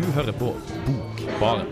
Du 0.00 0.06
hører 0.12 0.32
på 0.32 0.54
Bokbaren. 0.86 1.66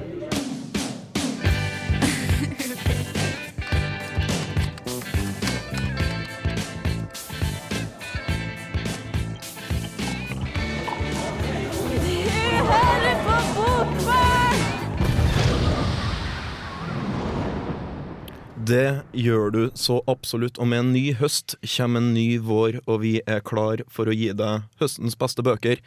Det 18.68 19.00
gjør 19.12 19.50
du 19.50 19.70
så 19.74 20.02
absolutt, 20.04 20.58
og 20.58 20.68
med 20.68 20.78
en 20.78 20.92
ny 20.92 21.14
høst 21.16 21.56
kommer 21.64 22.04
en 22.04 22.12
ny 22.12 22.36
vår, 22.44 22.82
og 22.84 23.00
vi 23.06 23.14
er 23.24 23.40
klar 23.40 23.80
for 23.88 24.04
å 24.10 24.12
gi 24.12 24.34
deg 24.36 24.68
høstens 24.82 25.16
beste 25.16 25.40
bøker 25.46 25.80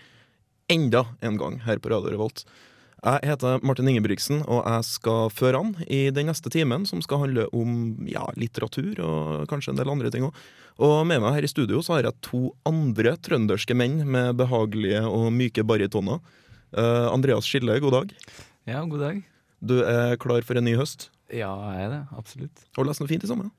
enda 0.70 1.05
en 1.21 1.39
gang 1.39 1.61
her 1.65 1.81
på 1.81 1.89
Radio 1.93 2.13
Revolt. 2.13 2.45
Jeg 3.02 3.31
heter 3.31 3.63
Martin 3.65 3.88
Ingebrigtsen, 3.89 4.43
og 4.45 4.61
jeg 4.61 4.85
skal 4.85 5.31
føre 5.33 5.57
an 5.63 5.71
i 5.89 6.11
den 6.13 6.27
neste 6.29 6.52
timen, 6.53 6.83
som 6.85 7.02
skal 7.02 7.23
handle 7.23 7.47
om 7.49 7.95
ja, 8.05 8.27
litteratur 8.38 8.99
og 9.02 9.47
kanskje 9.49 9.73
en 9.73 9.79
del 9.79 9.89
andre 9.89 10.11
ting 10.13 10.27
òg. 10.27 10.38
Og 10.81 11.02
med 11.09 11.23
meg 11.23 11.33
her 11.33 11.47
i 11.47 11.49
studio 11.49 11.81
så 11.81 11.95
har 11.95 12.05
jeg 12.05 12.21
to 12.27 12.52
andre 12.69 13.16
trønderske 13.17 13.73
menn 13.77 14.03
med 14.05 14.38
behagelige 14.38 15.02
og 15.09 15.31
myke 15.33 15.66
baritoner. 15.66 16.21
Uh, 16.77 17.09
Andreas 17.09 17.49
Skille, 17.49 17.80
god 17.81 17.97
dag. 17.97 18.13
Ja, 18.69 18.85
god 18.85 19.02
dag. 19.02 19.25
Du 19.66 19.80
er 19.81 20.13
klar 20.21 20.45
for 20.45 20.61
en 20.61 20.69
ny 20.69 20.77
høst? 20.77 21.09
Ja, 21.33 21.49
jeg 21.73 21.88
er 21.88 21.91
det. 21.95 22.02
Absolutt. 22.17 22.63
Har 22.77 22.85
du 22.85 22.91
lest 22.91 23.02
noe 23.02 23.09
fint 23.09 23.25
i 23.25 23.30
sommer? 23.33 23.49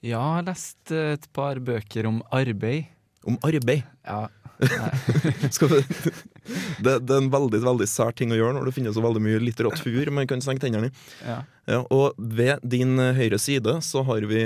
Ja, 0.00 0.08
jeg 0.08 0.40
har 0.40 0.48
lest 0.48 0.92
et 0.96 1.28
par 1.36 1.60
bøker 1.60 2.08
om 2.08 2.22
arbeid. 2.32 2.88
Om 3.28 3.36
arbeid? 3.44 3.84
Ja. 4.08 4.22
Skal 5.56 5.68
vi, 5.72 5.78
det, 6.84 6.94
det 7.06 7.14
er 7.14 7.20
en 7.20 7.30
veldig 7.32 7.60
veldig 7.64 7.88
sær 7.90 8.12
ting 8.16 8.30
å 8.34 8.38
gjøre 8.38 8.54
når 8.58 8.64
det 8.68 8.74
finnes 8.76 8.94
så 8.96 9.02
veldig 9.04 9.22
mye 9.24 9.40
litteratur 9.42 10.06
man 10.14 10.28
kan 10.30 10.40
senke 10.44 10.62
tennene 10.66 10.88
i. 10.90 10.92
ja. 11.26 11.38
Ja, 11.70 11.84
og 11.94 12.06
ved 12.18 12.58
din 12.66 12.98
eh, 12.98 13.14
høyre 13.14 13.38
side 13.38 13.76
så 13.86 14.02
har 14.08 14.22
vi, 14.26 14.40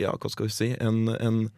ja, 0.00 0.14
hva 0.16 0.28
skal 0.32 0.46
vi 0.48 0.52
si, 0.54 0.68
en, 0.80 1.10
en, 1.12 1.50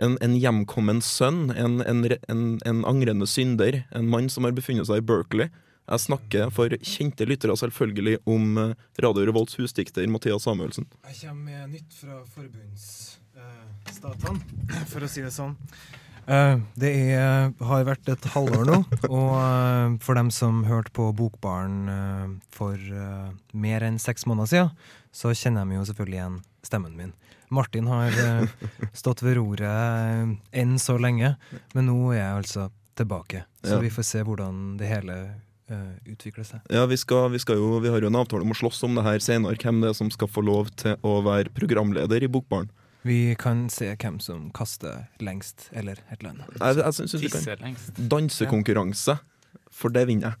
en, 0.00 0.14
en 0.24 0.36
hjemkommen 0.40 1.02
sønn, 1.04 1.50
en, 1.52 1.82
en, 1.84 2.00
en, 2.32 2.42
en 2.64 2.80
angrende 2.88 3.28
synder, 3.28 3.82
en 3.92 4.08
mann 4.08 4.32
som 4.32 4.44
har 4.48 4.56
befunnet 4.56 4.88
seg 4.88 4.96
i 5.02 5.04
Berkeley. 5.10 5.50
Jeg 5.90 5.98
snakker 6.06 6.46
for 6.54 6.70
kjente 6.86 7.26
lyttere 7.28 7.56
selvfølgelig 7.58 8.16
om 8.30 8.56
eh, 8.62 8.72
Radio 9.02 9.26
Revolts 9.28 9.58
husdikter 9.60 10.06
Mathias 10.08 10.44
Samuelsen. 10.46 10.86
Jeg 11.10 11.16
kommer 11.26 11.42
med 11.50 11.74
nytt 11.74 11.92
fra 11.98 12.22
forbundsstatene, 12.36 14.38
for 14.88 15.00
å 15.04 15.08
si 15.10 15.20
det 15.26 15.34
sånn. 15.34 15.54
Eh, 16.26 16.58
det 16.78 16.90
er, 17.16 17.50
har 17.66 17.86
vært 17.86 18.08
et 18.12 18.26
halvår 18.34 18.66
nå, 18.68 18.78
og 19.10 19.32
eh, 19.34 19.96
for 20.04 20.18
dem 20.18 20.30
som 20.34 20.62
hørte 20.68 20.94
på 20.94 21.08
Bokbaren 21.18 21.78
eh, 21.90 22.26
for 22.54 22.78
mer 23.52 23.86
enn 23.86 23.98
seks 24.02 24.26
måneder 24.30 24.52
siden, 24.52 24.74
så 25.12 25.34
kjenner 25.34 25.66
de 25.66 25.80
jo 25.80 25.86
selvfølgelig 25.90 26.20
igjen 26.20 26.40
stemmen 26.62 26.94
min. 26.98 27.14
Martin 27.52 27.88
har 27.90 28.14
stått 29.00 29.24
ved 29.26 29.36
roret 29.40 30.38
enn 30.56 30.76
så 30.80 30.96
lenge, 31.00 31.34
men 31.74 31.90
nå 31.90 31.98
er 32.14 32.22
jeg 32.22 32.36
altså 32.38 32.68
tilbake. 32.96 33.42
Så 33.66 33.80
vi 33.82 33.90
får 33.92 34.06
se 34.08 34.22
hvordan 34.24 34.76
det 34.80 34.88
hele 34.88 35.16
utvikler 36.08 36.44
seg. 36.44 36.62
Ja, 36.72 36.84
vi, 36.88 36.96
skal, 37.00 37.30
vi, 37.32 37.40
skal 37.40 37.56
jo, 37.60 37.76
vi 37.80 37.92
har 37.92 38.04
jo 38.04 38.08
en 38.08 38.18
avtale 38.20 38.44
om 38.44 38.52
å 38.52 38.56
slåss 38.56 38.82
om 38.86 38.96
det 38.96 39.04
her 39.06 39.20
senere, 39.24 39.56
hvem 39.60 39.82
det 39.82 39.92
er 39.92 39.96
som 39.96 40.10
skal 40.12 40.28
få 40.28 40.44
lov 40.44 40.68
til 40.80 40.96
å 41.04 41.18
være 41.24 41.52
programleder 41.56 42.24
i 42.24 42.30
Bokbaren. 42.32 42.70
Vi 43.04 43.34
kan 43.38 43.64
se 43.72 43.88
hvem 43.98 44.20
som 44.22 44.44
kaster 44.54 45.08
lengst, 45.18 45.68
eller 45.74 45.98
et 46.12 46.20
eller 46.20 46.30
annet. 46.36 46.58
Jeg, 46.60 46.76
jeg 46.78 46.94
synes 46.94 47.14
vi 47.24 47.30
kan 47.32 47.76
dansekonkurranse, 48.12 49.16
for 49.74 49.90
det 49.94 50.04
vinner 50.10 50.32
jeg. 50.32 50.38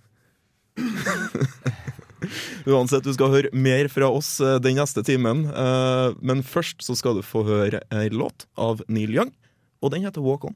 Uansett, 2.70 3.02
du 3.02 3.10
skal 3.16 3.32
høre 3.32 3.50
mer 3.52 3.88
fra 3.90 4.06
oss 4.14 4.36
eh, 4.40 4.60
den 4.62 4.76
neste 4.78 5.02
timen. 5.06 5.44
eh, 5.50 6.14
Men 6.22 6.44
først 6.46 6.84
så 6.86 6.94
skal 6.98 7.18
du 7.18 7.22
få 7.26 7.42
høre 7.48 7.80
ei 7.90 8.08
låt 8.14 8.46
av 8.56 8.82
Neil 8.88 9.10
Young, 9.16 9.32
og 9.82 9.90
den 9.94 10.06
heter 10.06 10.22
Walk 10.22 10.46
On. 10.46 10.54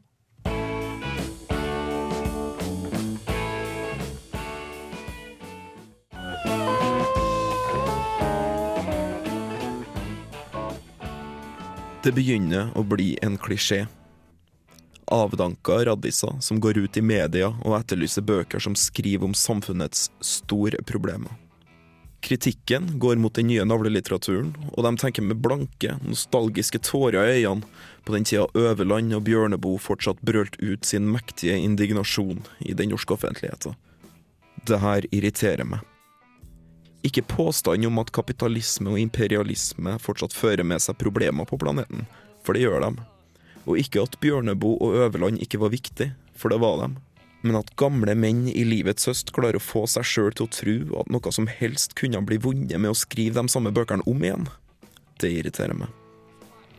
Det 12.07 12.13
begynner 12.15 12.69
å 12.79 12.85
bli 12.87 13.17
en 13.27 13.35
klisjé. 13.35 13.81
Avdanka 15.11 15.81
raddiser 15.89 16.37
som 16.41 16.61
går 16.63 16.79
ut 16.85 16.99
i 17.01 17.03
media 17.03 17.49
og 17.65 17.75
etterlyser 17.81 18.23
bøker 18.23 18.63
som 18.63 18.77
skriver 18.79 19.27
om 19.27 19.35
samfunnets 19.35 20.05
store 20.23 20.79
problemer. 20.87 21.33
Kritikken 22.23 22.93
går 23.03 23.19
mot 23.19 23.35
den 23.35 23.49
nye 23.51 23.67
navlelitteraturen, 23.67 24.53
og 24.77 24.87
de 24.87 24.93
tenker 25.03 25.27
med 25.27 25.43
blanke, 25.43 25.97
nostalgiske 26.07 26.79
tårer 26.87 27.27
i 27.33 27.43
øynene 27.43 27.67
på 28.07 28.15
den 28.15 28.29
tida 28.31 28.47
Øverland 28.55 29.19
og 29.19 29.27
Bjørneboe 29.27 29.83
fortsatt 29.83 30.23
brølte 30.23 30.63
ut 30.63 30.87
sin 30.87 31.11
mektige 31.11 31.59
indignasjon 31.59 32.47
i 32.63 32.79
den 32.79 32.95
norske 32.95 33.19
offentligheten. 33.19 33.75
Det 34.63 34.79
her 34.79 35.11
irriterer 35.11 35.67
meg. 35.67 35.83
Ikke 37.07 37.23
påstanden 37.23 37.87
om 37.91 38.01
at 38.03 38.11
kapitalisme 38.15 38.91
og 38.91 38.99
imperialisme 38.99 39.95
fortsatt 40.03 40.35
fører 40.35 40.67
med 40.67 40.83
seg 40.83 40.99
problemer 40.99 41.47
på 41.47 41.59
planeten, 41.61 42.07
for 42.43 42.57
det 42.57 42.65
gjør 42.65 42.83
de. 42.83 43.05
Og 43.67 43.79
ikke 43.79 44.03
at 44.03 44.17
Bjørneboe 44.23 44.79
og 44.83 44.97
Øverland 45.05 45.39
ikke 45.43 45.61
var 45.63 45.75
viktig, 45.75 46.11
for 46.35 46.51
det 46.51 46.59
var 46.63 46.81
dem. 46.83 46.97
Men 47.47 47.61
at 47.61 47.71
gamle 47.79 48.17
menn 48.19 48.47
i 48.51 48.65
livets 48.67 49.07
høst 49.07 49.31
klarer 49.37 49.61
å 49.61 49.63
få 49.63 49.85
seg 49.91 50.07
sjøl 50.09 50.33
til 50.35 50.49
å 50.49 50.55
tro 50.55 50.77
at 51.03 51.11
noe 51.15 51.35
som 51.35 51.47
helst 51.51 51.95
kunne 51.99 52.23
bli 52.27 52.41
vunnet 52.43 52.75
med 52.81 52.91
å 52.91 52.99
skrive 52.99 53.39
de 53.39 53.53
samme 53.53 53.71
bøkene 53.75 54.07
om 54.11 54.25
igjen, 54.25 54.49
det 55.23 55.31
irriterer 55.39 55.79
meg. 55.79 55.93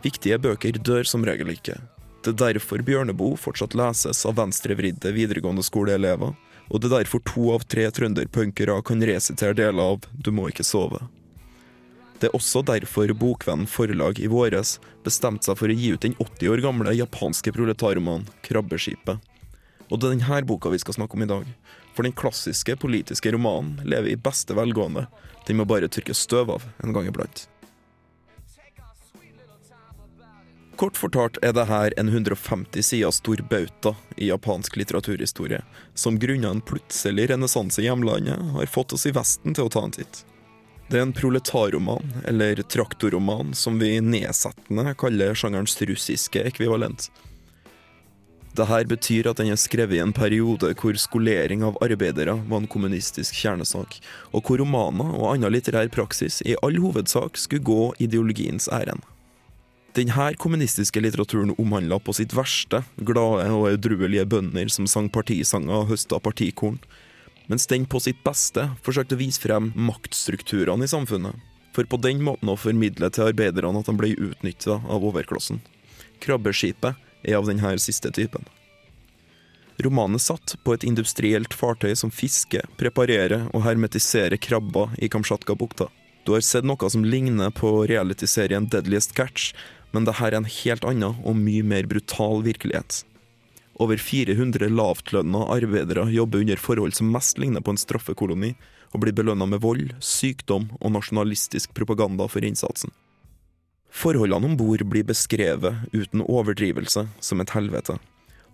Viktige 0.04 0.38
bøker 0.38 0.76
dør 0.84 1.08
som 1.08 1.24
regel 1.26 1.54
ikke. 1.54 1.78
Det 2.22 2.34
er 2.34 2.58
derfor 2.58 2.82
Bjørneboe 2.84 3.38
fortsatt 3.40 3.76
leses 3.78 4.20
av 4.28 4.36
venstrevridde 4.38 5.14
videregående 5.14 5.64
skoleelever, 5.64 6.34
og 6.68 6.80
det 6.80 6.90
er 6.90 6.98
derfor 6.98 7.22
to 7.24 7.50
av 7.54 7.64
tre 7.70 7.86
trønderpunkere 7.94 8.76
kan 8.84 9.04
resitere 9.08 9.56
deler 9.56 9.94
av 9.94 10.04
Du 10.12 10.30
må 10.34 10.48
ikke 10.50 10.66
sove. 10.66 11.00
Det 12.18 12.28
er 12.28 12.34
også 12.36 12.64
derfor 12.66 13.12
Bokvennen 13.14 13.68
forlag 13.70 14.18
i 14.18 14.28
våres 14.30 14.76
bestemte 15.06 15.46
seg 15.46 15.58
for 15.60 15.70
å 15.70 15.76
gi 15.78 15.92
ut 15.94 16.02
den 16.02 16.16
80 16.18 16.50
år 16.52 16.62
gamle 16.64 16.94
japanske 16.98 17.52
proletarromanen 17.54 18.26
Krabbeskipet. 18.42 19.22
Og 19.88 20.00
det 20.00 20.08
er 20.08 20.16
denne 20.18 20.40
boka 20.44 20.72
vi 20.72 20.80
skal 20.82 20.98
snakke 20.98 21.16
om 21.16 21.24
i 21.24 21.30
dag. 21.30 21.46
For 21.94 22.04
den 22.04 22.16
klassiske 22.16 22.76
politiske 22.76 23.32
romanen 23.32 23.78
lever 23.88 24.12
i 24.12 24.18
beste 24.20 24.56
velgående. 24.58 25.06
Den 25.46 25.60
må 25.60 25.68
bare 25.68 25.88
tørke 25.88 26.14
støv 26.14 26.50
av 26.58 26.66
en 26.82 26.92
gang 26.92 27.08
iblant. 27.08 27.46
Kort 30.78 30.96
fortalt 30.96 31.40
er 31.42 31.56
det 31.56 31.64
her 31.66 31.94
en 31.98 32.08
150 32.08 32.84
sider 32.86 33.10
stor 33.10 33.40
bauta 33.50 33.96
i 34.16 34.28
japansk 34.28 34.76
litteraturhistorie, 34.78 35.58
som 35.94 36.18
grunna 36.22 36.52
en 36.54 36.60
plutselig 36.62 37.24
renessanse 37.32 37.82
i 37.82 37.88
hjemlandet 37.88 38.52
har 38.54 38.70
fått 38.70 38.94
oss 38.94 39.06
i 39.10 39.12
Vesten 39.16 39.58
til 39.58 39.66
å 39.66 39.72
ta 39.74 39.82
en 39.82 39.96
titt. 39.96 40.20
Det 40.86 41.00
er 41.00 41.08
en 41.08 41.16
proletarroman, 41.16 42.06
eller 42.30 42.62
traktorroman, 42.62 43.50
som 43.58 43.82
vi 43.82 43.96
nedsettende 43.98 44.94
kaller 45.02 45.34
sjangerens 45.34 45.74
russiske 45.82 46.46
ekvivalent. 46.52 47.10
Dette 48.54 48.80
betyr 48.94 49.32
at 49.32 49.42
den 49.42 49.50
er 49.50 49.58
skrevet 49.58 49.98
i 49.98 50.02
en 50.06 50.14
periode 50.14 50.70
hvor 50.78 50.94
skolering 50.94 51.66
av 51.66 51.82
arbeidere 51.82 52.38
var 52.38 52.62
en 52.62 52.70
kommunistisk 52.70 53.34
kjernesak, 53.34 53.98
og 54.30 54.46
hvor 54.46 54.62
romaner 54.62 55.10
og 55.10 55.32
annen 55.34 55.58
litterær 55.58 55.90
praksis 55.90 56.38
i 56.46 56.54
all 56.62 56.78
hovedsak 56.86 57.34
skulle 57.34 57.66
gå 57.66 57.94
ideologiens 58.06 58.70
ærend. 58.70 59.02
Denne 59.98 60.34
kommunistiske 60.38 61.00
litteraturen 61.00 61.50
omhandla 61.58 61.96
på 61.98 62.12
sitt 62.14 62.30
verste 62.36 62.84
glade 63.02 63.48
og 63.50 63.64
edruelige 63.72 64.28
bønder 64.30 64.68
som 64.70 64.86
sang 64.86 65.08
partisanger 65.10 65.74
og 65.74 65.88
høsta 65.88 66.20
partikorn, 66.22 66.76
mens 67.50 67.66
den 67.66 67.86
på 67.90 67.98
sitt 68.04 68.20
beste 68.22 68.68
forsøkte 68.86 69.16
å 69.16 69.18
vise 69.18 69.42
frem 69.42 69.72
maktstrukturene 69.74 70.86
i 70.86 70.92
samfunnet, 70.92 71.34
for 71.74 71.88
på 71.90 71.98
den 72.04 72.22
måten 72.22 72.52
å 72.52 72.54
formidle 72.60 73.10
til 73.10 73.32
arbeiderne 73.32 73.82
at 73.82 73.90
de 73.90 73.96
ble 73.98 74.12
utnytta 74.28 74.76
av 74.86 75.06
overklassen. 75.08 75.58
Krabbeskipet 76.22 76.94
er 77.26 77.40
av 77.40 77.50
denne 77.50 77.74
siste 77.82 78.12
typen. 78.14 78.46
Romanen 79.82 80.22
satt 80.22 80.54
på 80.62 80.76
et 80.76 80.86
industrielt 80.86 81.54
fartøy 81.54 81.96
som 81.98 82.14
fisker, 82.14 82.70
preparerer 82.78 83.48
og 83.50 83.64
hermetiserer 83.66 84.38
krabber 84.38 84.94
i 84.98 85.10
Kamtsjatka-bukta. 85.10 85.88
Du 86.26 86.34
har 86.34 86.42
sett 86.44 86.66
noe 86.66 86.90
som 86.90 87.06
ligner 87.06 87.50
på 87.54 87.70
realityserien 87.88 88.66
Deadliest 88.68 89.14
Catch, 89.16 89.54
men 89.92 90.08
dette 90.08 90.24
er 90.24 90.36
en 90.36 90.48
helt 90.48 90.84
annen 90.88 91.20
og 91.24 91.38
mye 91.38 91.64
mer 91.64 91.88
brutal 91.90 92.42
virkelighet. 92.46 93.02
Over 93.78 94.00
400 94.02 94.68
lavtlønna 94.74 95.44
arbeidere 95.54 96.08
jobber 96.10 96.42
under 96.42 96.58
forhold 96.58 96.96
som 96.98 97.12
mest 97.14 97.38
ligner 97.38 97.62
på 97.62 97.74
en 97.74 97.80
straffekoloni, 97.80 98.54
og 98.92 99.02
blir 99.02 99.14
belønna 99.14 99.46
med 99.46 99.60
vold, 99.62 99.92
sykdom 100.00 100.70
og 100.80 100.94
nasjonalistisk 100.96 101.74
propaganda 101.76 102.26
for 102.30 102.44
innsatsen. 102.44 102.90
Forholdene 103.88 104.50
om 104.50 104.56
bord 104.58 104.82
blir 104.90 105.06
beskrevet 105.06 105.84
uten 105.92 106.24
overdrivelse 106.24 107.06
som 107.20 107.40
et 107.40 107.54
helvete, 107.56 107.98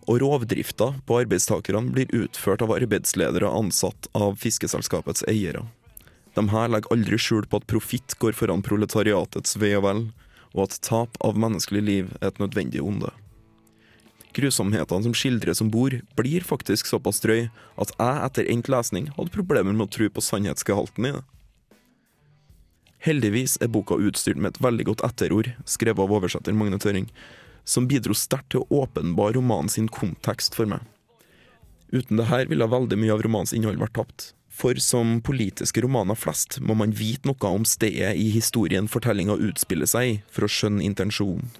Og 0.04 0.18
rovdrifta 0.20 0.90
på 1.08 1.16
arbeidstakerne 1.22 1.88
blir 1.94 2.10
utført 2.12 2.60
av 2.60 2.74
arbeidsledere 2.74 3.48
ansatt 3.48 4.08
av 4.12 4.34
fiskeselskapets 4.36 5.24
eiere. 5.32 5.62
De 6.36 6.44
her 6.50 6.68
legger 6.68 6.92
aldri 6.92 7.16
skjul 7.16 7.46
på 7.48 7.62
at 7.62 7.66
profitt 7.70 8.12
går 8.20 8.36
foran 8.36 8.60
proletariatets 8.66 9.56
ve 9.56 9.70
og 9.78 9.86
vel, 9.86 10.02
og 10.54 10.68
at 10.68 10.80
tap 10.86 11.18
av 11.24 11.38
menneskelig 11.38 11.82
liv 11.82 12.10
er 12.20 12.30
et 12.30 12.40
nødvendig 12.42 12.82
onde. 12.82 13.10
Grusomhetene 14.34 15.06
som 15.06 15.14
skildres 15.14 15.62
om 15.62 15.70
bord, 15.70 16.00
blir 16.18 16.42
faktisk 16.46 16.88
såpass 16.90 17.20
drøy 17.22 17.46
at 17.78 17.92
jeg 17.94 18.24
etter 18.26 18.50
endt 18.50 18.70
lesning 18.72 19.10
hadde 19.18 19.34
problemer 19.34 19.74
med 19.74 19.86
å 19.86 19.94
tro 19.94 20.08
på 20.10 20.24
sannhetsgehalten 20.24 21.10
i 21.10 21.14
det. 21.18 21.22
Heldigvis 23.04 23.58
er 23.60 23.68
boka 23.68 23.98
utstyrt 24.00 24.40
med 24.40 24.54
et 24.54 24.62
veldig 24.64 24.86
godt 24.88 25.04
etterord, 25.04 25.50
skrevet 25.68 26.00
av 26.00 26.14
oversetter 26.16 26.56
Magne 26.56 26.80
Tøring, 26.80 27.10
som 27.68 27.86
bidro 27.88 28.16
sterkt 28.16 28.54
til 28.54 28.64
å 28.64 28.84
åpenbare 28.84 29.36
romanen 29.36 29.70
sin 29.72 29.90
kontekst 29.92 30.56
for 30.56 30.68
meg. 30.70 30.80
Uten 31.92 32.18
det 32.18 32.30
her 32.30 32.48
ville 32.50 32.66
veldig 32.66 32.96
mye 32.98 33.12
av 33.14 33.22
romanens 33.22 33.52
innhold 33.54 33.78
vært 33.82 33.94
tapt. 34.00 34.32
For 34.54 34.78
som 34.78 35.18
politiske 35.24 35.82
romaner 35.82 36.14
flest 36.14 36.60
må 36.62 36.76
man 36.78 36.94
vite 36.94 37.26
noe 37.26 37.50
om 37.50 37.66
stedet 37.66 38.14
i 38.14 38.28
historien 38.30 38.86
fortellinga 38.90 39.34
utspiller 39.50 39.90
seg 39.90 40.22
for 40.30 40.46
å 40.46 40.50
skjønne 40.50 40.84
intensjonen. 40.86 41.50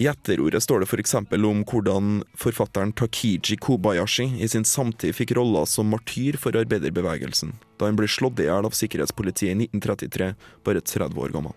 I 0.00 0.06
etterordet 0.08 0.62
står 0.62 0.80
det 0.80 0.86
f.eks. 0.88 1.14
om 1.16 1.62
hvordan 1.68 2.20
forfatteren 2.38 2.92
Takiji 2.96 3.56
Kobayashi 3.60 4.28
i 4.40 4.48
sin 4.48 4.64
samtid 4.64 5.16
fikk 5.16 5.34
rolla 5.36 5.66
som 5.68 5.90
martyr 5.92 6.38
for 6.40 6.56
arbeiderbevegelsen, 6.56 7.56
da 7.76 7.88
han 7.88 7.98
ble 7.98 8.08
slått 8.08 8.40
i 8.40 8.46
hjel 8.46 8.68
av 8.68 8.76
sikkerhetspolitiet 8.76 9.50
i 9.50 9.66
1933, 9.66 10.30
bare 10.64 10.84
30 10.84 11.20
år 11.20 11.34
gammel. 11.34 11.56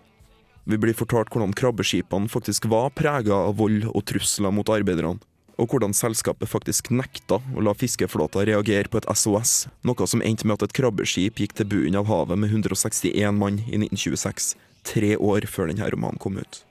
Vi 0.64 0.80
blir 0.80 0.96
fortalt 0.96 1.32
hvordan 1.32 1.54
krabbeskipene 1.56 2.32
faktisk 2.32 2.66
var 2.72 2.92
prega 2.96 3.36
av 3.46 3.58
vold 3.60 3.86
og 3.92 4.04
trusler 4.08 4.52
mot 4.52 4.72
arbeiderne, 4.72 5.20
og 5.60 5.70
hvordan 5.70 5.94
selskapet 5.94 6.50
faktisk 6.50 6.90
nekta 6.90 7.38
å 7.54 7.62
la 7.64 7.74
fiskeflåta 7.78 8.44
reagere 8.46 8.90
på 8.90 9.00
et 9.00 9.08
SOS, 9.10 9.66
noe 9.86 10.08
som 10.10 10.22
endte 10.24 10.48
med 10.48 10.58
at 10.58 10.68
et 10.68 10.76
krabbeskip 10.80 11.40
gikk 11.40 11.56
til 11.58 11.70
bunnen 11.70 11.98
av 12.00 12.10
havet 12.10 12.40
med 12.40 12.52
161 12.52 13.38
mann 13.38 13.62
i 13.66 13.78
1926, 13.78 14.54
tre 14.84 15.14
år 15.16 15.48
før 15.50 15.70
denne 15.70 15.90
romanen 15.94 16.20
kom 16.22 16.40
ut. 16.40 16.64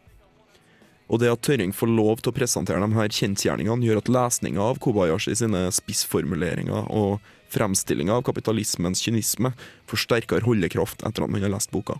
Og 1.11 1.19
det 1.21 1.29
at 1.29 1.43
Tørring 1.45 1.73
får 1.75 1.91
lov 1.91 2.23
til 2.23 2.31
å 2.31 2.35
presentere 2.35 2.81
de 2.81 2.95
her 2.95 3.11
kjensgjerningene, 3.11 3.85
gjør 3.85 3.99
at 4.01 4.11
lesninga 4.11 4.63
av 4.63 4.79
Kobayashi 4.81 5.35
sine 5.37 5.67
spissformuleringer 5.75 6.89
og 6.89 7.19
fremstillinga 7.53 8.15
av 8.17 8.25
kapitalismens 8.25 9.03
kynisme 9.03 9.53
forsterker 9.91 10.47
holdekraft 10.47 11.05
etter 11.05 11.25
at 11.25 11.33
man 11.33 11.43
har 11.43 11.53
lest 11.53 11.73
boka. 11.75 11.99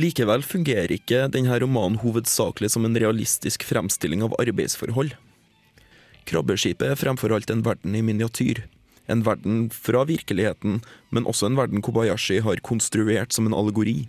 Likevel 0.00 0.44
fungerer 0.46 0.92
ikke 0.94 1.26
denne 1.34 1.56
romanen 1.60 1.98
hovedsakelig 2.00 2.70
som 2.72 2.86
en 2.86 2.96
realistisk 2.96 3.66
fremstilling 3.68 4.22
av 4.24 4.36
arbeidsforhold. 4.40 5.12
Krabbeskipet 6.30 6.92
er 6.92 7.00
fremfor 7.00 7.34
alt 7.34 7.50
en 7.52 7.64
verden 7.66 7.96
i 7.98 8.02
miniatyr. 8.06 8.62
En 9.10 9.24
verden 9.26 9.66
fra 9.74 10.04
virkeligheten, 10.08 10.78
men 11.10 11.26
også 11.28 11.50
en 11.50 11.58
verden 11.58 11.82
Kobayashi 11.84 12.38
har 12.46 12.62
konstruert 12.64 13.34
som 13.34 13.48
en 13.48 13.56
allegori. 13.56 14.08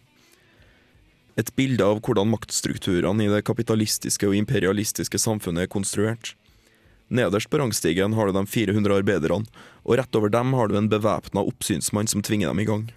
Et 1.39 1.49
bilde 1.57 1.83
av 1.83 1.99
hvordan 2.05 2.29
maktstrukturene 2.29 3.25
i 3.25 3.31
det 3.33 3.41
kapitalistiske 3.49 4.29
og 4.29 4.37
imperialistiske 4.37 5.19
samfunnet 5.19 5.65
er 5.65 5.73
konstruert. 5.73 6.35
Nederst 7.11 7.49
på 7.51 7.59
rangstigen 7.59 8.13
har 8.15 8.29
du 8.29 8.37
de 8.37 8.45
400 8.47 9.01
arbeiderne, 9.01 9.49
og 9.83 9.97
rett 9.99 10.15
over 10.15 10.31
dem 10.31 10.53
har 10.55 10.69
du 10.69 10.77
en 10.79 10.91
bevæpna 10.91 11.44
oppsynsmann 11.44 12.07
som 12.07 12.23
tvinger 12.23 12.53
dem 12.53 12.63
i 12.63 12.69
gang. 12.69 12.91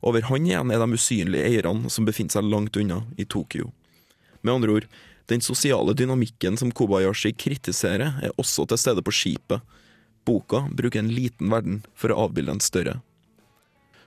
Over 0.00 0.22
han 0.28 0.46
igjen 0.46 0.70
er 0.70 0.78
de 0.82 0.94
usynlige 0.94 1.46
eierne 1.48 1.90
som 1.90 2.06
befinner 2.06 2.38
seg 2.38 2.46
langt 2.46 2.76
unna, 2.78 3.02
i 3.18 3.26
Tokyo. 3.26 3.72
Med 4.42 4.54
andre 4.54 4.76
ord, 4.78 4.86
den 5.28 5.42
sosiale 5.44 5.92
dynamikken 5.92 6.56
som 6.56 6.70
Kobayashi 6.70 7.34
kritiserer, 7.34 8.14
er 8.22 8.36
også 8.38 8.64
til 8.68 8.80
stede 8.80 9.04
på 9.04 9.12
skipet. 9.12 9.60
Boka 10.24 10.64
bruker 10.70 11.02
en 11.02 11.12
liten 11.12 11.50
verden 11.52 11.82
for 11.98 12.12
å 12.12 12.28
avbilde 12.28 12.54
en 12.56 12.64
større. 12.64 12.98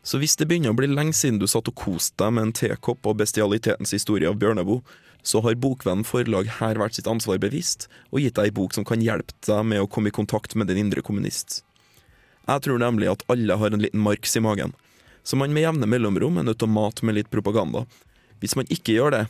Så 0.02 0.18
hvis 0.18 0.34
det 0.40 0.48
begynner 0.50 0.74
å 0.74 0.78
bli 0.80 0.90
lenge 0.90 1.14
siden 1.14 1.38
du 1.38 1.46
satt 1.50 1.70
og 1.70 1.78
koste 1.78 2.18
deg 2.24 2.34
med 2.34 2.48
en 2.48 2.56
tekopp 2.58 3.06
og 3.06 3.20
bestialitetens 3.20 3.94
historie 3.94 4.30
av 4.30 4.40
Bjørneboe, 4.42 4.82
så 5.22 5.44
har 5.46 5.60
Bokvennen 5.62 6.08
forlag 6.08 6.48
her 6.58 6.80
vært 6.82 6.98
sitt 6.98 7.10
ansvar 7.10 7.38
bevisst, 7.42 7.86
og 8.10 8.24
gitt 8.24 8.40
deg 8.40 8.50
ei 8.50 8.56
bok 8.58 8.74
som 8.74 8.88
kan 8.88 9.04
hjelpe 9.06 9.36
deg 9.46 9.68
med 9.70 9.84
å 9.84 9.90
komme 9.90 10.10
i 10.10 10.16
kontakt 10.16 10.56
med 10.58 10.72
din 10.72 10.80
indre 10.88 11.04
kommunist. 11.06 11.62
Jeg 12.48 12.66
tror 12.66 12.82
nemlig 12.82 13.12
at 13.12 13.22
alle 13.30 13.60
har 13.62 13.70
en 13.70 13.84
liten 13.84 14.02
marks 14.02 14.34
i 14.34 14.42
magen, 14.42 14.74
som 15.24 15.40
man 15.40 15.54
med 15.54 15.66
jevne 15.66 15.90
mellomrom 15.90 16.40
er 16.40 16.48
nødt 16.48 16.62
til 16.62 16.70
å 16.70 16.76
mate 16.76 17.06
med 17.06 17.18
litt 17.20 17.32
propaganda. 17.34 17.86
Hvis 18.42 18.56
man 18.58 18.70
ikke 18.74 18.96
gjør 18.98 19.16
det, 19.16 19.26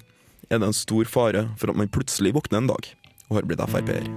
er 0.50 0.60
det 0.60 0.68
en 0.68 0.76
stor 0.76 1.08
fare 1.10 1.48
for 1.60 1.72
at 1.72 1.80
man 1.80 1.92
plutselig 1.92 2.34
våkner 2.36 2.62
en 2.62 2.72
dag 2.72 2.88
og 3.30 3.38
har 3.38 3.48
blitt 3.48 3.64
Frp-er. 3.72 4.08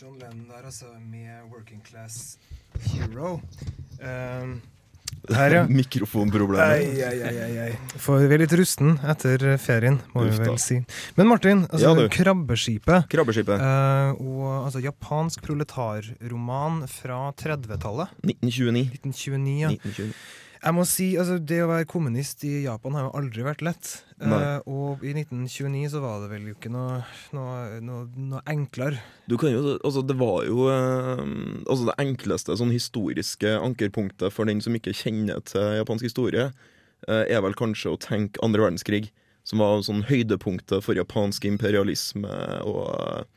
John 0.00 0.18
Lennon 0.20 0.48
der, 0.48 0.64
altså, 0.64 0.92
med 1.00 1.50
Working 1.52 1.82
Class 1.84 2.38
Hero. 2.90 3.40
Um, 4.00 4.60
her, 5.32 5.54
ja. 5.56 5.62
Mikrofonproblemer. 5.80 6.74
Ei, 6.76 7.00
ei, 7.00 7.56
ei. 7.68 7.72
For 8.00 8.20
vi 8.20 8.34
er 8.36 8.42
litt 8.44 8.52
rusten 8.58 8.98
etter 9.08 9.44
ferien, 9.62 10.00
må 10.14 10.26
vi 10.26 10.32
Uff 10.34 10.40
da. 10.42 10.50
vel 10.50 10.58
si. 10.60 10.80
Men 11.16 11.30
Martin, 11.30 11.64
altså, 11.70 11.94
Ja. 11.96 12.08
Krabbeskipet. 12.12 13.08
Krabbeskipet. 13.12 13.60
Uh, 13.60 14.20
og 14.20 14.48
altså 14.66 14.82
japansk 14.84 15.42
proletarroman 15.46 16.84
fra 16.90 17.30
30-tallet. 17.40 18.12
1929. 18.24 18.88
1929, 19.00 19.60
ja. 19.64 19.68
1929. 19.72 20.14
Jeg 20.64 20.72
må 20.72 20.84
si, 20.88 21.10
altså 21.20 21.36
Det 21.44 21.58
å 21.60 21.68
være 21.68 21.86
kommunist 21.88 22.44
i 22.48 22.62
Japan 22.64 22.94
har 22.96 23.08
jo 23.08 23.16
aldri 23.18 23.44
vært 23.44 23.64
lett. 23.66 23.90
Eh, 24.24 24.60
og 24.70 25.02
i 25.04 25.12
1929 25.12 25.90
så 25.92 26.00
var 26.00 26.22
det 26.22 26.30
vel 26.30 26.46
jo 26.48 26.54
ikke 26.56 26.72
noe, 26.72 27.02
noe, 27.36 27.82
noe, 27.84 28.06
noe 28.30 28.40
enklere. 28.48 29.02
Du 29.28 29.36
kan 29.40 29.52
jo, 29.52 29.74
altså 29.76 30.04
Det 30.06 30.16
var 30.16 30.46
jo 30.48 30.68
uh, 30.70 31.20
altså 31.68 31.90
det 31.90 31.98
enkleste 32.06 32.56
sånn 32.56 32.72
historiske 32.72 33.52
ankerpunktet 33.58 34.32
for 34.32 34.48
den 34.48 34.64
som 34.64 34.76
ikke 34.78 34.96
kjenner 34.96 35.44
til 35.44 35.76
japansk 35.82 36.08
historie, 36.08 36.48
uh, 37.10 37.22
er 37.26 37.44
vel 37.44 37.58
kanskje 37.58 37.92
å 37.92 38.00
tenke 38.00 38.40
andre 38.44 38.64
verdenskrig, 38.64 39.12
som 39.44 39.60
var 39.60 39.84
sånn 39.84 40.06
høydepunktet 40.08 40.80
for 40.86 40.96
japansk 40.96 41.44
imperialisme 41.44 42.32
og 42.64 43.28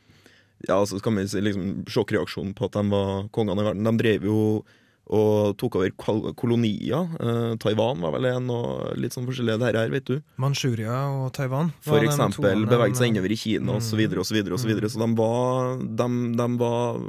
ja, 0.66 0.74
altså 0.74 0.98
kan 1.04 1.14
vi 1.14 1.28
si 1.28 1.40
liksom 1.44 1.84
sjokkreaksjonen 1.86 2.54
på 2.56 2.66
at 2.66 2.74
de 2.74 2.88
var 2.90 3.28
kongene 3.34 3.62
i 3.62 3.66
verden. 3.68 3.86
De 3.86 4.00
drev 4.00 4.24
jo 4.26 4.38
og 5.08 5.56
tok 5.60 5.76
over 5.80 5.92
kolonier. 6.36 7.08
Eh, 7.20 7.56
Taiwan 7.62 8.00
var 8.04 8.12
vel 8.16 8.28
en, 8.30 8.50
og 8.52 8.94
litt 9.00 9.14
sånn 9.16 9.26
forskjellige 9.28 9.60
der 9.62 9.78
her, 9.80 9.88
vet 9.92 10.04
du. 10.10 10.18
Manchuria 10.36 10.98
og 11.22 11.32
Taiwan. 11.36 11.72
For 11.84 12.04
eksempel 12.04 12.66
beveget 12.68 13.00
seg 13.00 13.12
innover 13.14 13.32
i 13.32 13.40
Kina 13.40 13.78
Mm. 13.78 13.84
så 13.84 13.96
så 14.60 14.68
videre. 14.68 14.88
Så 14.92 15.00
de 15.00 15.08
var, 15.16 15.78
de, 15.80 16.08
de 16.36 16.48
var 16.60 17.00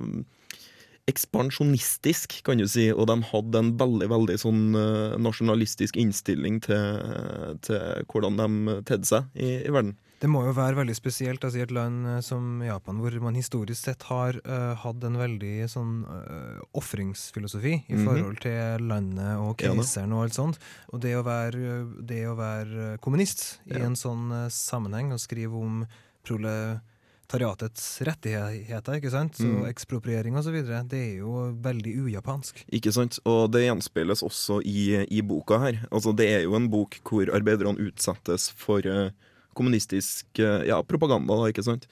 ekspansjonistisk, 1.09 2.39
kan 2.45 2.59
du 2.62 2.67
si, 2.69 2.89
og 2.93 3.07
de 3.09 3.17
hadde 3.31 3.62
en 3.63 3.71
veldig, 3.79 4.09
veldig 4.12 4.38
sånn 4.41 4.62
eh, 4.77 5.15
nasjonalistisk 5.21 5.97
innstilling 6.00 6.59
til, 6.62 7.57
til 7.65 8.05
hvordan 8.12 8.38
de 8.39 8.77
tedde 8.88 9.09
seg 9.09 9.25
i, 9.35 9.55
i 9.65 9.74
verden. 9.74 9.95
Det 10.19 10.27
må 10.27 10.41
jo 10.43 10.51
være 10.51 10.75
veldig 10.81 10.95
spesielt 10.97 11.45
altså, 11.47 11.61
i 11.61 11.63
et 11.63 11.71
land 11.71 12.07
eh, 12.07 12.19
som 12.25 12.59
Japan, 12.65 12.99
hvor 12.99 13.15
man 13.23 13.38
historisk 13.39 13.88
sett 13.88 14.03
har 14.09 14.35
uh, 14.43 14.75
hatt 14.81 15.05
en 15.07 15.15
veldig 15.19 15.53
sånn 15.71 15.93
uh, 16.03 16.59
ofringsfilosofi 16.75 17.73
i 17.77 17.95
Mhm. 17.95 18.03
forhold 18.07 18.41
til 18.43 18.83
landet 18.89 19.39
og 19.39 19.63
Ja 19.63 19.71
keiseren 19.71 20.13
og 20.13 20.25
alt 20.27 20.35
sånt. 20.35 20.59
Og 20.91 20.99
det 20.99 21.15
å 21.15 21.23
være, 21.23 21.88
det 22.03 22.25
å 22.27 22.35
være 22.35 22.97
kommunist 22.99 23.61
i 23.71 23.79
en 23.79 23.95
sånn 23.95 24.27
uh, 24.31 24.49
sammenheng 24.51 25.13
og 25.15 25.23
skrive 25.23 25.55
om 25.55 25.85
proletariatets 26.27 28.01
rettigheter, 28.03 28.99
ikke 28.99 29.13
sant, 29.13 29.39
så 29.39 29.47
mm. 29.47 29.65
ekspropriering 29.71 30.35
videre, 30.35 30.83
det 30.83 30.99
er 30.99 31.15
jo 31.23 31.55
veldig 31.63 31.95
ujapansk. 32.03 32.65
Ikke 32.75 32.91
sant? 32.91 33.21
Og 33.23 33.51
det 33.53 33.63
gjenspeiles 33.69 34.23
også 34.25 34.59
i, 34.67 35.05
i 35.07 35.21
boka 35.21 35.61
her. 35.63 35.79
Altså, 35.91 36.11
det 36.11 36.27
er 36.27 36.43
jo 36.43 36.59
en 36.59 36.69
bok 36.69 36.99
hvor 37.07 37.31
arbeiderne 37.31 37.79
utsettes 37.88 38.51
for 38.51 38.83
eh, 38.85 39.11
kommunistisk 39.59 40.39
eh, 40.41 40.69
ja, 40.69 40.79
propaganda, 40.87 41.35
da, 41.35 41.49
ikke 41.51 41.65
sant? 41.67 41.89